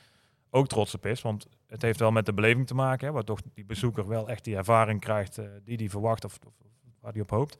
[0.50, 1.22] ook trots op is.
[1.22, 4.28] Want het heeft wel met de beleving te maken, hè, waar toch die bezoeker wel
[4.28, 6.52] echt die ervaring krijgt uh, die die verwacht of, of,
[7.00, 7.58] waar die op hoopt.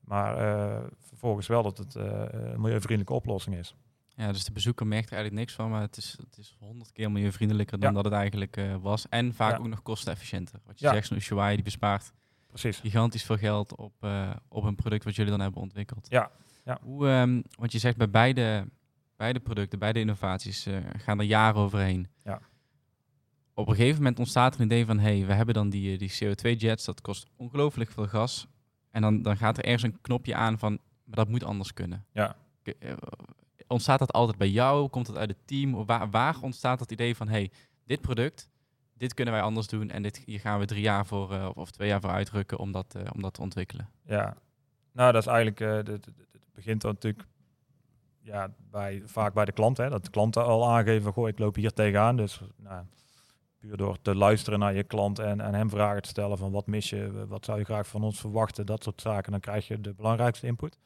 [0.00, 3.74] Maar uh, vervolgens wel dat het een milieuvriendelijke oplossing is.
[4.16, 6.92] Ja, dus de bezoeker merkt er eigenlijk niks van, maar het is, het is honderd
[6.92, 9.08] keer milieuvriendelijker dan dat het eigenlijk uh, was.
[9.08, 10.60] En vaak ook nog kostenefficiënter.
[10.64, 12.12] Wat je zegt, zo'n Ushuaia die bespaart
[12.46, 12.78] Precies.
[12.78, 16.06] gigantisch veel geld op, uh, op een product wat jullie dan hebben ontwikkeld.
[16.10, 16.30] Ja.
[16.66, 16.78] Ja.
[16.82, 18.68] Hoe, um, want je zegt bij beide,
[19.16, 22.08] beide producten, beide innovaties, uh, gaan er jaren overheen.
[22.24, 22.40] Ja.
[23.54, 26.12] Op een gegeven moment ontstaat er een idee van, hey, we hebben dan die, die
[26.24, 28.46] CO2-jets, dat kost ongelooflijk veel gas.
[28.90, 32.04] En dan, dan gaat er ergens een knopje aan van, maar dat moet anders kunnen.
[32.12, 32.36] Ja
[33.66, 34.88] ontstaat dat altijd bij jou?
[34.88, 35.84] Komt het uit het team?
[35.84, 37.50] Waar, waar ontstaat dat idee van, hey,
[37.84, 38.48] dit product,
[38.94, 41.70] dit kunnen wij anders doen en dit, hier gaan we drie jaar voor uh, of
[41.70, 43.90] twee jaar voor uitrukken om dat, uh, om dat te ontwikkelen?
[44.04, 44.36] Ja,
[44.92, 46.08] nou dat is eigenlijk, uh, het
[46.56, 47.28] begint dan natuurlijk
[48.20, 51.54] ja, bij, vaak bij de klant, hè, dat de klanten al aangeven, goh, ik loop
[51.54, 52.16] hier tegenaan.
[52.16, 52.84] Dus nou,
[53.58, 56.66] puur door te luisteren naar je klant en, en hem vragen te stellen van wat
[56.66, 59.80] mis je, wat zou je graag van ons verwachten, dat soort zaken, dan krijg je
[59.80, 60.78] de belangrijkste input.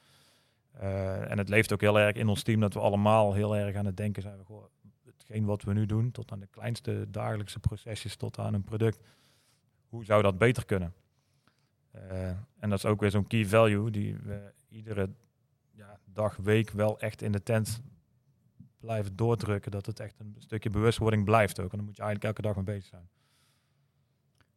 [0.82, 3.76] Uh, en het leeft ook heel erg in ons team dat we allemaal heel erg
[3.76, 4.44] aan het denken zijn.
[4.44, 4.64] Goh,
[5.04, 9.00] hetgeen wat we nu doen, tot aan de kleinste dagelijkse procesjes, tot aan een product.
[9.88, 10.94] Hoe zou dat beter kunnen?
[11.94, 15.10] Uh, en dat is ook weer zo'n key value die we iedere
[16.12, 17.82] dag, week wel echt in de tent
[18.80, 19.70] blijven doordrukken.
[19.70, 21.70] Dat het echt een stukje bewustwording blijft ook.
[21.70, 23.08] En dan moet je eigenlijk elke dag mee bezig zijn.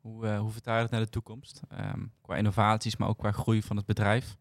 [0.01, 1.62] Hoe, uh, hoe vertaal je het naar de toekomst?
[1.72, 4.38] Um, qua innovaties, maar ook qua groei van het bedrijf.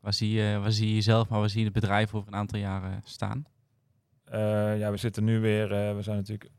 [0.00, 2.38] Waar zie, je, waar zie je jezelf, maar waar zie je het bedrijf over een
[2.38, 3.44] aantal jaren staan?
[4.32, 6.50] Uh, ja, we zitten nu weer, uh, we zijn natuurlijk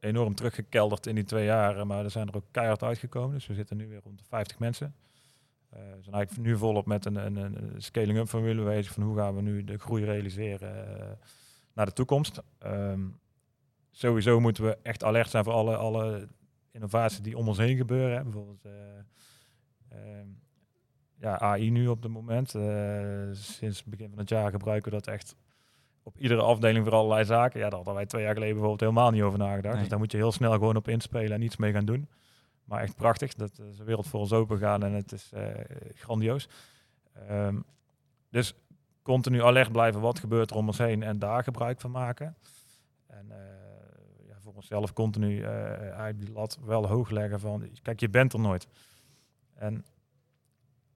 [0.00, 3.34] enorm teruggekelderd in die twee jaren, maar er zijn er ook keihard uitgekomen.
[3.34, 4.94] Dus we zitten nu weer rond de 50 mensen.
[5.74, 9.34] We zijn eigenlijk nu volop met een, een, een scaling-up formule bezig van hoe gaan
[9.34, 11.18] we nu de groei realiseren
[11.72, 12.42] naar de toekomst.
[12.66, 13.18] Um,
[13.90, 16.28] sowieso moeten we echt alert zijn voor alle, alle
[16.70, 18.16] innovaties die om ons heen gebeuren.
[18.16, 18.22] Hè.
[18.22, 18.64] Bijvoorbeeld
[19.88, 20.28] ehm,
[21.20, 22.50] ja, AI nu op het moment.
[23.32, 25.36] Sinds het begin van het jaar gebruiken we dat echt
[26.02, 27.60] op iedere afdeling voor allerlei zaken.
[27.60, 29.78] Ja, daar hadden wij twee jaar geleden bijvoorbeeld helemaal niet over nagedacht.
[29.78, 32.08] Dus daar moet je heel snel gewoon op inspelen en iets mee gaan doen.
[32.64, 33.34] Maar echt prachtig.
[33.34, 35.48] Dat de wereld voor ons open gaan en het is uh,
[35.94, 36.48] grandioos.
[37.30, 37.64] Um,
[38.30, 38.54] dus
[39.02, 40.00] continu alert blijven.
[40.00, 42.36] Wat gebeurt er om ons heen en daar gebruik van maken.
[43.06, 45.44] En uh, ja, voor onszelf continu
[46.16, 47.68] die lat wel hoog leggen van...
[47.82, 48.66] Kijk, je bent er nooit.
[49.54, 49.84] En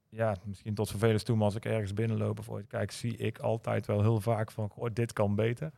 [0.09, 3.39] ja, misschien tot vervelens toe, maar als ik ergens binnenloop of ooit kijk, zie ik
[3.39, 5.73] altijd wel heel vaak van, goh, dit kan beter.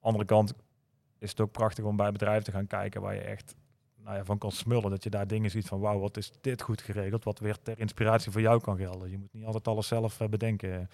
[0.00, 0.54] Andere kant
[1.18, 3.54] is het ook prachtig om bij bedrijven te gaan kijken waar je echt
[4.10, 4.90] nou ja, van kan smullen.
[4.90, 7.78] Dat je daar dingen ziet van, wauw, wat is dit goed geregeld, wat weer ter
[7.78, 9.10] inspiratie voor jou kan gelden.
[9.10, 10.90] Je moet niet altijd alles zelf uh, bedenken.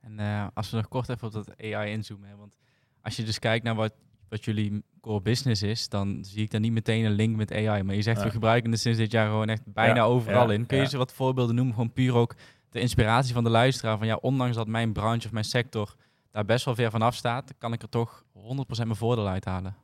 [0.00, 2.56] En uh, als we nog kort even op dat AI inzoomen, want
[3.02, 3.94] als je dus kijkt naar wat
[4.28, 7.82] wat jullie core business is, dan zie ik daar niet meteen een link met AI.
[7.82, 10.66] Maar je zegt, we gebruiken het sinds dit jaar gewoon echt bijna overal in.
[10.66, 11.74] Kun je ze wat voorbeelden noemen?
[11.74, 12.34] Gewoon puur ook
[12.70, 13.98] de inspiratie van de luisteraar.
[13.98, 15.94] Van ja, ondanks dat mijn branche of mijn sector
[16.30, 18.38] daar best wel ver vanaf staat, kan ik er toch 100%
[18.76, 19.76] mijn voordeel uithalen.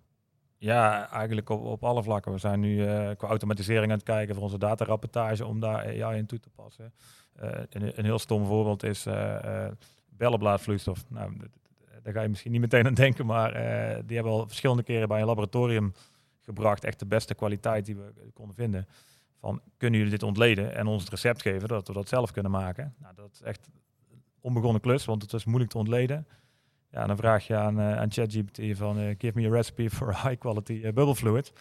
[0.62, 2.32] Ja, eigenlijk op, op alle vlakken.
[2.32, 6.18] We zijn nu uh, qua automatisering aan het kijken voor onze datarapportage om daar AI
[6.18, 6.92] in toe te passen.
[7.42, 9.66] Uh, een, een, heel stom voorbeeld is uh,
[10.08, 11.04] bellenblaadvloeistof.
[11.08, 11.36] Nou,
[12.02, 13.52] daar ga je misschien niet meteen aan denken, maar
[14.06, 15.92] die hebben al verschillende keren bij een laboratorium
[16.40, 16.84] gebracht.
[16.84, 18.88] Echt de beste kwaliteit die we konden vinden.
[19.40, 22.52] Van, kunnen jullie dit ontleden en ons het recept geven, dat we dat zelf kunnen
[22.52, 22.94] maken?
[22.98, 23.68] Nou, dat is echt
[24.10, 26.26] een onbegonnen klus, want het is moeilijk te ontleden.
[26.92, 30.08] Ja, dan vraag je aan, uh, aan ChatGPT van, uh, give me a recipe for
[30.08, 31.52] high quality bubble fluid.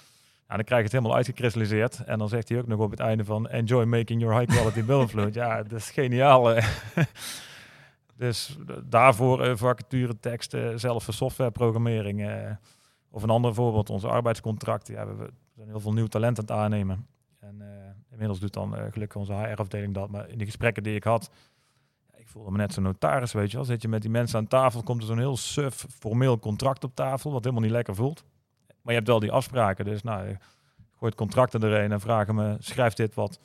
[0.47, 2.03] En dan krijg je het helemaal uitgekristalliseerd.
[2.03, 3.47] En dan zegt hij ook nog op het einde van...
[3.47, 5.33] Enjoy making your high quality of fluid.
[5.33, 6.53] Ja, dat is geniaal.
[8.17, 12.47] dus daarvoor vacature teksten, zelf voor softwareprogrammering.
[13.09, 14.93] Of een ander voorbeeld, onze arbeidscontracten.
[14.93, 17.07] Ja, we, zijn heel veel nieuw talent aan het aannemen.
[17.39, 17.63] En
[18.09, 20.09] inmiddels doet dan gelukkig onze HR-afdeling dat.
[20.09, 21.31] Maar in de gesprekken die ik had...
[22.31, 23.65] Voelde me net zo'n notaris, weet je wel.
[23.65, 26.95] Zit je met die mensen aan tafel, komt er zo'n heel suf formeel contract op
[26.95, 27.31] tafel...
[27.31, 28.23] wat helemaal niet lekker voelt.
[28.67, 29.85] Maar je hebt wel die afspraken.
[29.85, 30.37] Dus nou,
[30.97, 33.39] gooit contracten erin en vragen me, schrijf dit wat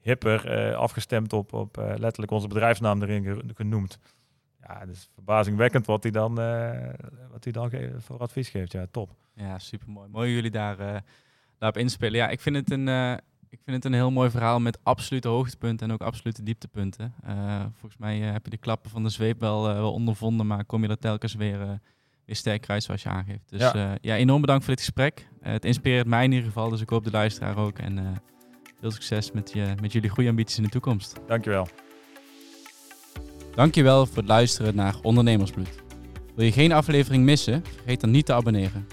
[0.00, 3.98] hipper, uh, afgestemd op, op uh, letterlijk onze bedrijfsnaam erin genoemd.
[4.60, 6.34] Ja, het is verbazingwekkend wat hij dan,
[7.30, 8.72] wat hij dan voor advies geeft.
[8.72, 9.10] Ja, top.
[9.34, 10.08] Ja, super mooi.
[10.08, 10.76] Mooi jullie daar,
[11.58, 12.16] daarop inspelen.
[12.16, 13.20] Ja, ik vind het een,
[13.54, 17.14] ik vind het een heel mooi verhaal met absolute hoogtepunten en ook absolute dieptepunten.
[17.72, 20.88] volgens mij heb je de klappen van de zweep wel, wel ondervonden, maar kom je
[20.88, 21.80] er telkens weer
[22.24, 23.50] weer sterk uit zoals je aangeeft.
[23.50, 25.28] Dus ja, uh, ja enorm bedankt voor dit gesprek.
[25.42, 27.78] Uh, het inspireert mij in ieder geval, dus ik hoop de luisteraar ook.
[27.78, 28.08] En uh,
[28.80, 31.20] veel succes met, je, met jullie goede ambities in de toekomst.
[31.26, 31.68] Dankjewel.
[33.54, 35.82] Dankjewel voor het luisteren naar Ondernemersbloed.
[36.34, 37.62] Wil je geen aflevering missen?
[37.76, 38.86] Vergeet dan niet te abonneren.